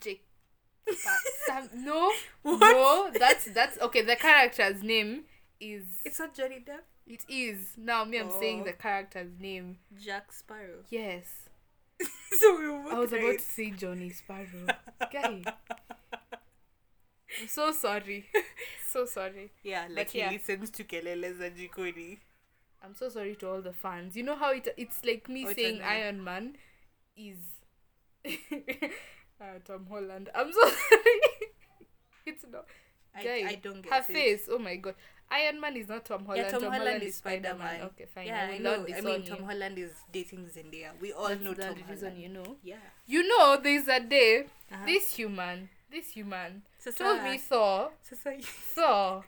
Jake. 0.00 0.24
Sam, 1.46 1.68
no, 1.74 2.10
What? 2.42 2.60
no, 2.60 3.10
that's 3.18 3.44
that's 3.52 3.78
okay. 3.78 4.00
The 4.02 4.16
character's 4.16 4.82
name 4.82 5.24
is 5.60 5.84
It's 6.04 6.18
not 6.18 6.34
Johnny 6.34 6.64
Depp. 6.66 6.84
it 7.06 7.24
is 7.28 7.74
now 7.76 8.04
me. 8.04 8.18
I'm 8.18 8.30
saying 8.30 8.62
Oh. 8.62 8.64
the 8.64 8.72
character's 8.72 9.38
name. 9.38 9.78
Jack 10.04 10.32
Sparrow. 10.32 10.84
Yes, 10.90 11.48
so 12.40 12.58
we 12.58 12.68
were 12.68 12.82
both 12.82 12.92
I 12.94 12.98
was 12.98 13.12
about 13.12 13.38
to 13.38 13.44
say 13.44 13.70
Johnny 13.70 14.10
Sparrow. 14.10 14.66
Guy, 15.12 15.42
I'm 17.40 17.48
so 17.48 17.72
sorry, 17.72 18.26
so 18.88 19.04
sorry. 19.06 19.50
Yeah, 19.62 19.86
But 19.88 19.96
like 19.96 20.14
yeah. 20.14 20.30
he 20.30 20.36
listens 20.38 20.70
to 20.70 20.84
Kelele 20.84 21.36
za 21.36 21.50
Jikoni. 21.50 22.18
I'm 22.82 22.94
so 22.94 23.08
sorry 23.08 23.34
to 23.36 23.48
all 23.50 23.60
the 23.62 23.72
fans. 23.72 24.16
You 24.16 24.22
know 24.22 24.36
how 24.36 24.52
it 24.52 24.68
it's 24.76 25.04
like 25.04 25.28
me 25.28 25.46
Oh, 25.46 25.52
saying. 25.52 25.82
Iron 25.82 26.22
Man 26.22 26.56
is 27.16 27.38
uh, 28.24 29.58
Tom 29.64 29.86
Holland. 29.90 30.30
I'm 30.34 30.52
so 30.52 30.60
sorry. 30.60 31.50
it's 32.26 32.44
not. 32.50 32.66
I, 33.14 33.24
Guy, 33.24 33.48
I 33.48 33.54
don't 33.56 33.82
get 33.82 33.92
her 33.92 33.98
it. 34.00 34.04
face. 34.06 34.48
Oh 34.50 34.58
my 34.58 34.76
god. 34.76 34.94
Iron 35.30 35.60
Man 35.60 35.76
is 35.76 35.88
not 35.88 36.06
Tom 36.06 36.24
Holland. 36.24 36.46
Yeah, 36.50 36.58
Tom, 36.58 36.72
Holland, 36.72 37.02
is 37.02 37.16
Spider 37.16 37.54
Man. 37.54 37.82
Okay, 37.82 38.06
fine. 38.14 38.26
Yeah, 38.28 38.48
I 38.50 38.58
know. 38.58 38.86
I 38.96 39.00
mean. 39.02 39.22
Tom 39.24 39.42
Holland 39.44 39.76
is 39.78 39.92
dating 40.10 40.46
Zendaya. 40.46 40.92
We 41.00 41.12
all 41.12 41.28
That's 41.28 41.42
know 41.42 41.52
Tom 41.54 41.70
only 41.70 41.82
reason 41.90 42.08
Holland. 42.12 42.22
you 42.22 42.28
know. 42.30 42.56
Yeah. 42.62 42.76
You 43.06 43.28
know, 43.28 43.58
there's 43.62 43.88
a 43.88 44.00
day 44.00 44.46
Uh-huh. 44.72 44.86
this 44.86 45.12
human, 45.16 45.68
this 45.90 46.10
human 46.12 46.62
Sasa, 46.78 46.98
told 47.04 47.22
me 47.24 47.36
Thor, 47.38 47.90
Sasa, 48.02 48.36
Thor, 48.74 49.24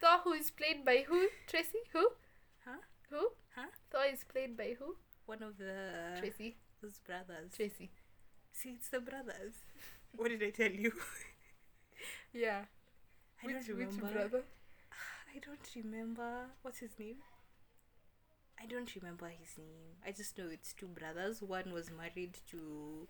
Thor 0.00 0.18
who 0.24 0.32
is 0.32 0.50
played 0.50 0.84
by 0.84 1.04
who? 1.06 1.28
Tracy? 1.46 1.78
Who? 1.92 2.08
Huh? 2.64 2.78
Who? 3.10 3.28
Huh? 3.54 3.66
Thor 3.92 4.06
is 4.12 4.24
played 4.24 4.56
by 4.56 4.74
who? 4.78 4.96
one 5.26 5.42
of 5.42 5.56
the 5.58 6.18
Tracy. 6.18 6.56
those 6.82 6.98
brothers. 7.06 7.52
Tracy. 7.54 7.90
See, 8.52 8.70
it's 8.70 8.88
the 8.88 8.98
brothers. 9.00 9.54
What 10.16 10.30
did 10.30 10.42
I 10.42 10.50
tell 10.50 10.70
you? 10.72 10.92
Yeah. 12.32 12.64
I 13.42 13.46
which, 13.46 13.56
don't 13.56 13.68
remember. 13.68 14.02
which 14.06 14.12
brother? 14.14 14.42
I 15.34 15.38
don't 15.38 15.84
remember. 15.84 16.30
What's 16.62 16.78
his 16.78 16.98
name? 16.98 17.16
I 18.60 18.66
don't 18.66 18.92
remember 18.96 19.28
his 19.28 19.56
name. 19.56 19.94
I 20.06 20.10
just 20.12 20.36
know 20.36 20.46
it's 20.50 20.72
two 20.72 20.88
brothers. 20.88 21.40
One 21.42 21.72
was 21.72 21.90
married 21.90 22.38
to 22.50 23.06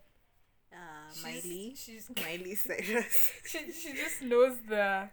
uh, 0.72 0.76
She's- 1.12 1.24
Miley. 1.44 1.74
She's, 1.76 2.10
Miley 2.22 2.54
Cyrus. 2.54 3.32
she, 3.46 3.72
she 3.72 3.92
just 3.94 4.22
knows 4.22 4.58
the 4.68 5.08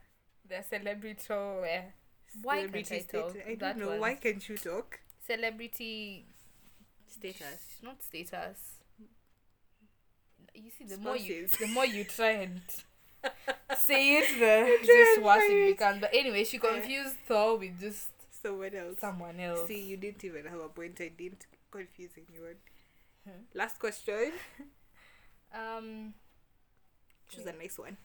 the 0.48 0.62
celebrity 0.70 1.18
uh, 1.30 1.82
Why 2.44 2.68
can't 2.68 2.86
Celebrity 2.86 2.96
I 2.96 3.00
talk? 3.00 3.30
status. 3.32 3.48
I 3.50 3.56
don't 3.56 3.78
know. 3.78 3.88
one. 3.90 4.00
Why 4.02 4.16
can't 4.16 4.50
you 4.50 4.58
talk? 4.58 5.00
celebrity 5.26 6.26
Status. 7.08 7.78
not 7.82 8.04
status. 8.04 8.60
You 10.54 10.70
see, 10.72 10.86
the 10.86 10.98
more 10.98 11.16
you 11.18 11.48
Spouses. 11.48 11.58
the 11.68 11.74
more 11.74 11.86
you 11.86 12.04
try 12.04 12.32
and 12.32 12.62
say 13.78 14.18
it, 14.18 14.28
the 14.40 14.78
just 14.86 15.22
right. 15.22 15.66
becomes. 15.68 16.02
But 16.02 16.12
anyway, 16.14 16.44
she 16.44 16.58
confused 16.58 17.16
Thor 17.28 17.58
with 17.58 17.80
just 17.80 18.10
Someone 18.42 18.76
else. 18.76 19.00
someone 19.00 19.40
else. 19.40 19.68
See, 19.68 19.82
you 19.82 19.98
didn't 19.98 20.24
even 20.24 20.46
have 20.46 20.60
a 20.60 20.70
point. 20.70 21.00
I 21.02 21.10
didn't 21.10 21.46
confuse 21.72 22.12
anyone. 22.18 22.56
Hmm. 23.26 23.44
Last 23.54 23.80
question. 23.80 24.32
Um. 25.54 26.14
Choose 27.30 27.46
a 27.46 27.54
nice 27.54 27.78
one. 27.78 27.98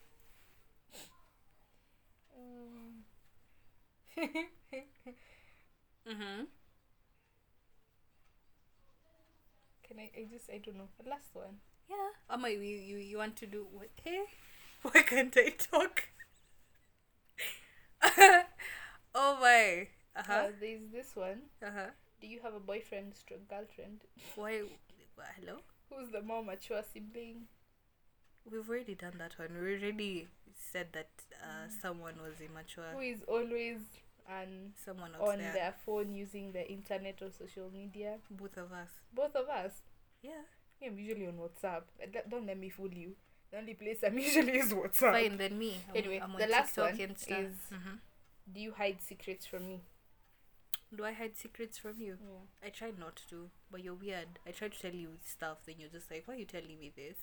Mm-hmm. 6.08 6.42
Can 9.86 9.98
I? 9.98 10.10
I 10.16 10.24
just 10.30 10.48
I 10.50 10.58
don't 10.58 10.76
know. 10.76 10.88
The 11.02 11.10
last 11.10 11.34
one. 11.34 11.60
Yeah. 11.88 12.10
Ama, 12.30 12.48
you, 12.50 12.60
you, 12.60 12.96
you 12.98 13.18
want 13.18 13.36
to 13.36 13.46
do 13.46 13.66
what? 13.72 13.88
Hey? 14.04 14.24
Why 14.82 15.02
can't 15.02 15.36
I 15.36 15.50
talk? 15.50 16.08
oh 19.14 19.38
my. 19.40 19.88
Uh 20.16 20.22
huh. 20.26 20.32
Uh, 20.32 20.48
there's 20.60 20.80
this 20.92 21.14
one. 21.14 21.42
Uh 21.62 21.70
huh. 21.74 21.90
Do 22.20 22.26
you 22.26 22.40
have 22.42 22.54
a 22.54 22.60
boyfriend, 22.60 23.14
stroke 23.14 23.48
girlfriend? 23.48 24.00
Why? 24.36 24.62
Hello? 25.38 25.58
Who's 25.90 26.10
the 26.10 26.22
more 26.22 26.42
mature 26.44 26.82
sibling? 26.92 27.46
We've 28.50 28.68
already 28.68 28.94
done 28.94 29.14
that 29.18 29.38
one. 29.38 29.48
We 29.60 29.74
already 29.74 30.28
said 30.72 30.88
that 30.92 31.10
uh, 31.42 31.68
someone 31.82 32.14
was 32.22 32.40
immature. 32.40 32.84
Who 32.94 33.00
is 33.00 33.22
always 33.28 33.78
and 34.28 34.72
Someone 34.84 35.10
on 35.20 35.38
there. 35.38 35.52
their 35.52 35.74
phone 35.84 36.14
using 36.14 36.52
the 36.52 36.66
internet 36.70 37.20
or 37.20 37.30
social 37.30 37.70
media? 37.72 38.16
Both 38.30 38.56
of 38.56 38.72
us. 38.72 38.88
Both 39.14 39.34
of 39.36 39.48
us. 39.48 39.72
Yeah. 40.22 40.42
Me, 40.80 40.86
I'm 40.88 40.98
usually 40.98 41.26
on 41.26 41.34
WhatsApp. 41.34 41.82
Don't 42.30 42.46
let 42.46 42.58
me 42.58 42.70
fool 42.70 42.92
you. 42.92 43.14
The 43.50 43.58
only 43.58 43.74
place 43.74 43.98
I'm 44.04 44.18
usually 44.28 44.58
is 44.58 44.72
WhatsApp. 44.72 45.12
Fine, 45.12 45.36
then 45.38 45.58
me. 45.58 45.76
I'm, 45.88 45.96
Anyway, 45.96 46.20
I'm 46.22 46.32
on 46.32 46.38
the 46.40 46.46
last 46.46 46.74
TikTok 46.74 46.92
one 46.98 47.00
is- 47.44 47.72
Mhm. 47.72 47.98
Do 48.52 48.60
you 48.60 48.72
hide 48.72 49.00
secrets 49.00 49.46
from 49.46 49.68
me? 49.68 49.80
Do 50.94 51.04
I 51.04 51.12
hide 51.12 51.36
secrets 51.36 51.78
from 51.78 52.00
you? 52.00 52.18
Yeah. 52.20 52.66
I 52.66 52.70
try 52.70 52.90
not 52.98 53.22
to, 53.30 53.50
but 53.70 53.82
you're 53.84 53.94
weird. 53.94 54.40
I 54.46 54.50
try 54.50 54.68
to 54.68 54.78
tell 54.80 54.92
you 54.94 55.10
stuff, 55.24 55.58
then 55.66 55.76
you're 55.78 55.88
just 55.88 56.10
like, 56.10 56.24
why 56.26 56.34
are 56.34 56.38
you 56.38 56.44
telling 56.46 56.78
me 56.80 56.92
this? 56.94 57.16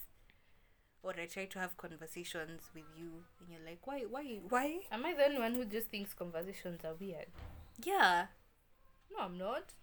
Or 1.03 1.13
I 1.19 1.25
try 1.25 1.45
to 1.45 1.59
have 1.59 1.75
conversations 1.77 2.69
with 2.73 2.85
you, 2.97 3.23
and 3.39 3.49
you're 3.51 3.65
like, 3.65 3.85
why, 3.85 4.01
why, 4.09 4.39
why? 4.47 4.79
Am 4.91 5.05
I 5.05 5.13
the 5.13 5.25
only 5.25 5.39
one 5.39 5.55
who 5.55 5.65
just 5.65 5.87
thinks 5.87 6.13
conversations 6.13 6.81
are 6.85 6.93
weird? 6.99 7.27
Yeah. 7.83 8.27
No, 9.11 9.25
I'm 9.25 9.37
not. 9.37 9.73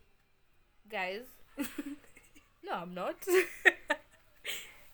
Guys. 0.90 1.24
no, 2.64 2.72
I'm 2.72 2.94
not. 2.94 3.16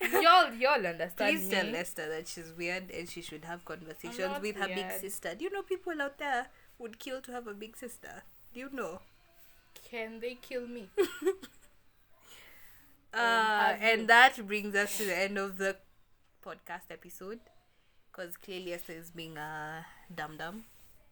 y'all, 0.00 0.52
y'all 0.54 0.86
understand 0.86 1.14
Please 1.16 1.44
me. 1.48 1.54
tell 1.54 1.74
Esther 1.74 2.08
that 2.08 2.28
she's 2.28 2.52
weird 2.56 2.90
and 2.90 3.08
she 3.08 3.20
should 3.22 3.44
have 3.44 3.64
conversations 3.64 4.40
with 4.40 4.56
her 4.56 4.68
big 4.68 4.90
sister. 4.92 5.34
Do 5.34 5.44
you 5.44 5.50
know 5.50 5.62
people 5.62 6.00
out 6.00 6.18
there 6.18 6.46
would 6.78 6.98
kill 6.98 7.20
to 7.22 7.32
have 7.32 7.46
a 7.46 7.54
big 7.54 7.76
sister? 7.76 8.22
Do 8.54 8.60
you 8.60 8.70
know? 8.72 9.00
Can 9.90 10.20
they 10.20 10.34
kill 10.40 10.66
me? 10.66 10.88
Uh, 13.12 13.18
have 13.74 13.80
you- 13.82 13.88
and 13.88 14.08
that 14.08 14.46
brings 14.46 14.74
us 14.74 14.96
to 14.98 15.04
the 15.04 15.16
end 15.18 15.36
of 15.38 15.58
the 15.58 15.76
podcast 16.44 16.90
episode. 16.90 17.40
Because 18.12 18.36
clearly 18.36 18.72
Esther 18.72 18.92
is 18.92 19.10
being 19.10 19.36
a 19.36 19.84
dum 20.14 20.36
dum. 20.36 20.64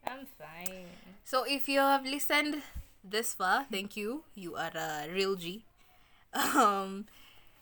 I'm 0.06 0.26
fine. 0.38 0.86
So 1.24 1.44
if 1.44 1.68
you 1.68 1.80
have 1.80 2.04
listened 2.04 2.62
this 3.04 3.34
far, 3.34 3.66
thank 3.70 3.96
you. 3.96 4.24
You 4.34 4.54
are 4.56 4.70
a 4.74 5.08
real 5.12 5.36
G. 5.36 5.64
Um, 6.34 7.06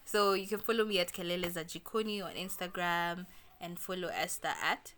so 0.07 0.33
you 0.33 0.47
can 0.47 0.59
follow 0.59 0.85
me 0.87 0.99
at 0.99 1.13
Kelele 1.13 1.53
Zajikoni 1.53 2.25
on 2.25 2.33
Instagram 2.33 3.27
and 3.61 3.79
follow 3.79 4.09
Esther 4.09 4.55
at 4.63 4.95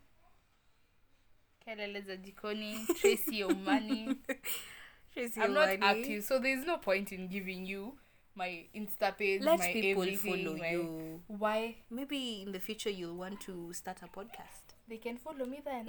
Kelele 1.67 2.03
Jikoni, 2.25 2.87
Tracy 3.01 3.41
Omani. 3.43 4.17
Tracy 5.13 5.41
I'm 5.41 5.53
not 5.55 5.69
active, 5.69 6.25
so 6.25 6.39
there's 6.39 6.65
no 6.65 6.77
point 6.79 7.13
in 7.13 7.29
giving 7.29 7.67
you 7.67 7.95
my 8.35 8.67
Insta 8.75 9.17
page, 9.17 9.43
Let 9.43 9.59
my 9.59 9.73
people 9.73 10.03
everything, 10.03 10.45
follow 10.45 10.57
my- 10.57 10.71
you. 10.71 11.23
Why? 11.27 11.77
Maybe 11.91 12.43
in 12.47 12.53
the 12.53 12.61
future 12.61 12.91
you'll 12.91 13.17
want 13.17 13.41
to 13.43 13.73
start 13.73 13.99
a 14.03 14.07
podcast. 14.07 14.68
They 14.89 14.97
can 14.97 15.19
follow 15.19 15.45
me 15.45 15.61
then. 15.63 15.87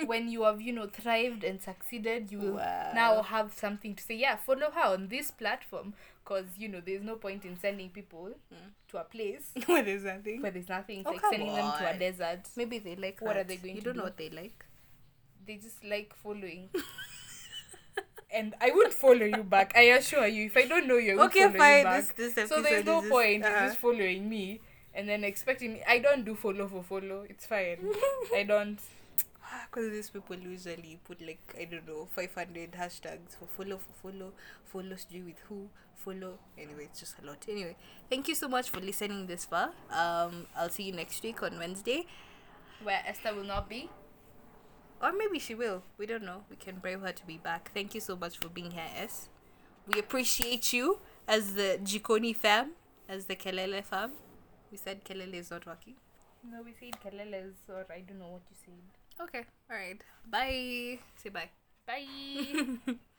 when 0.06 0.28
you 0.28 0.42
have, 0.42 0.60
you 0.60 0.72
know, 0.72 0.86
thrived 0.86 1.44
and 1.44 1.62
succeeded, 1.62 2.30
you 2.30 2.38
will 2.40 2.54
Wow. 2.56 2.92
now 2.94 3.22
have 3.22 3.54
something 3.54 3.94
to 3.94 4.02
say. 4.02 4.14
Yeah, 4.16 4.36
follow 4.36 4.70
her 4.70 4.92
on 4.92 5.08
this 5.08 5.30
platform 5.30 5.94
because, 6.22 6.44
you 6.58 6.68
know, 6.68 6.80
there's 6.84 7.02
no 7.02 7.16
point 7.16 7.44
in 7.46 7.58
sending 7.58 7.88
people 7.88 8.30
to 8.88 8.98
a 8.98 9.04
place 9.04 9.52
What 9.66 9.88
is 9.88 10.02
that 10.02 10.24
thing? 10.24 10.42
where 10.42 10.50
there's 10.50 10.68
nothing. 10.68 10.98
It's 11.00 11.08
Oh, 11.08 11.12
like 11.12 11.22
come 11.22 11.30
sending 11.32 11.54
them 11.54 11.72
to 11.78 11.86
a 11.88 11.92
on. 11.94 11.98
desert. 11.98 12.40
Maybe 12.54 12.78
they 12.78 12.96
like 12.96 13.20
What 13.22 13.36
are 13.38 13.44
they 13.44 13.56
going 13.56 13.76
You 13.76 13.80
to 13.80 13.84
don't 13.86 13.96
know 13.96 14.04
what 14.04 14.18
they 14.18 14.28
like. 14.28 14.64
They 15.46 15.56
just 15.56 15.82
like 15.82 16.14
following. 16.14 16.68
and 18.30 18.54
I 18.60 18.70
won't 18.70 18.92
follow 18.94 19.24
you 19.24 19.42
back. 19.42 19.72
I 19.76 19.82
assure 19.96 20.26
you. 20.26 20.46
If 20.46 20.56
I 20.56 20.66
don't 20.66 20.86
know 20.86 20.96
you, 20.96 21.12
I 21.12 21.16
won't 21.16 21.30
Okay, 21.30 21.40
follow 21.40 21.52
you 21.52 21.58
fine. 21.58 21.84
back. 21.84 22.16
This, 22.16 22.32
this 22.34 22.48
so 22.48 22.62
there's 22.62 22.84
no 22.84 23.02
is 23.02 23.10
point 23.10 23.36
in 23.36 23.44
uh-huh. 23.44 23.66
just 23.66 23.78
following 23.78 24.28
me 24.28 24.60
and 24.94 25.08
then 25.08 25.24
expecting 25.24 25.74
me. 25.74 25.82
I 25.88 25.98
don't 25.98 26.24
do 26.24 26.34
follow 26.34 26.68
for 26.68 26.82
follow. 26.82 27.24
It's 27.28 27.46
fine. 27.46 27.78
I 28.34 28.44
don't. 28.44 28.78
Because 29.70 29.90
these 29.90 30.08
people 30.10 30.36
usually 30.36 30.98
put 31.04 31.20
like 31.20 31.54
I 31.60 31.64
don't 31.64 31.86
know 31.86 32.08
five 32.14 32.34
hundred 32.34 32.72
hashtags 32.72 33.36
for 33.38 33.46
follow 33.46 33.78
for 33.78 33.92
follow 34.10 34.32
follow 34.64 34.96
do 35.10 35.24
with 35.24 35.38
who 35.48 35.68
follow. 35.96 36.38
Anyway, 36.58 36.84
it's 36.84 37.00
just 37.00 37.16
a 37.22 37.26
lot. 37.26 37.44
Anyway, 37.48 37.76
thank 38.08 38.28
you 38.28 38.34
so 38.34 38.48
much 38.48 38.70
for 38.70 38.80
listening 38.80 39.26
this 39.26 39.44
far. 39.44 39.70
Um, 39.90 40.46
I'll 40.56 40.70
see 40.70 40.84
you 40.84 40.92
next 40.92 41.22
week 41.22 41.42
on 41.42 41.58
Wednesday, 41.58 42.06
Where 42.82 43.02
Esther 43.06 43.34
will 43.34 43.44
not 43.44 43.68
be. 43.68 43.90
or 45.02 45.12
maybe 45.12 45.38
she 45.38 45.54
will. 45.54 45.82
We 45.98 46.06
don't 46.06 46.22
know. 46.24 46.44
We 46.48 46.56
can 46.56 46.76
brave 46.76 47.00
her 47.00 47.12
to 47.12 47.26
be 47.26 47.36
back. 47.36 47.70
Thank 47.74 47.94
you 47.94 48.00
so 48.00 48.16
much 48.16 48.38
for 48.38 48.48
being 48.48 48.70
here, 48.70 48.88
S. 48.96 49.28
We 49.86 49.98
appreciate 50.00 50.72
you 50.72 51.00
as 51.26 51.54
the 51.54 51.78
Jikoni 51.82 52.34
fam, 52.36 52.72
as 53.08 53.26
the 53.26 53.34
Kelele 53.36 53.84
fam. 53.84 54.12
We 54.72 54.78
said 54.78 55.04
Kelele 55.04 55.34
is 55.34 55.50
not 55.50 55.66
working. 55.66 55.94
No, 56.50 56.62
we 56.62 56.72
said 56.72 56.98
Kaleles, 57.04 57.68
or 57.68 57.86
I 57.92 58.00
don't 58.00 58.18
know 58.18 58.28
what 58.28 58.42
you 58.50 58.56
said. 58.64 59.26
Okay. 59.28 59.44
All 59.70 59.76
right. 59.76 60.00
Bye. 60.28 60.98
Say 61.22 61.28
bye. 61.28 61.50
Bye. 61.86 62.94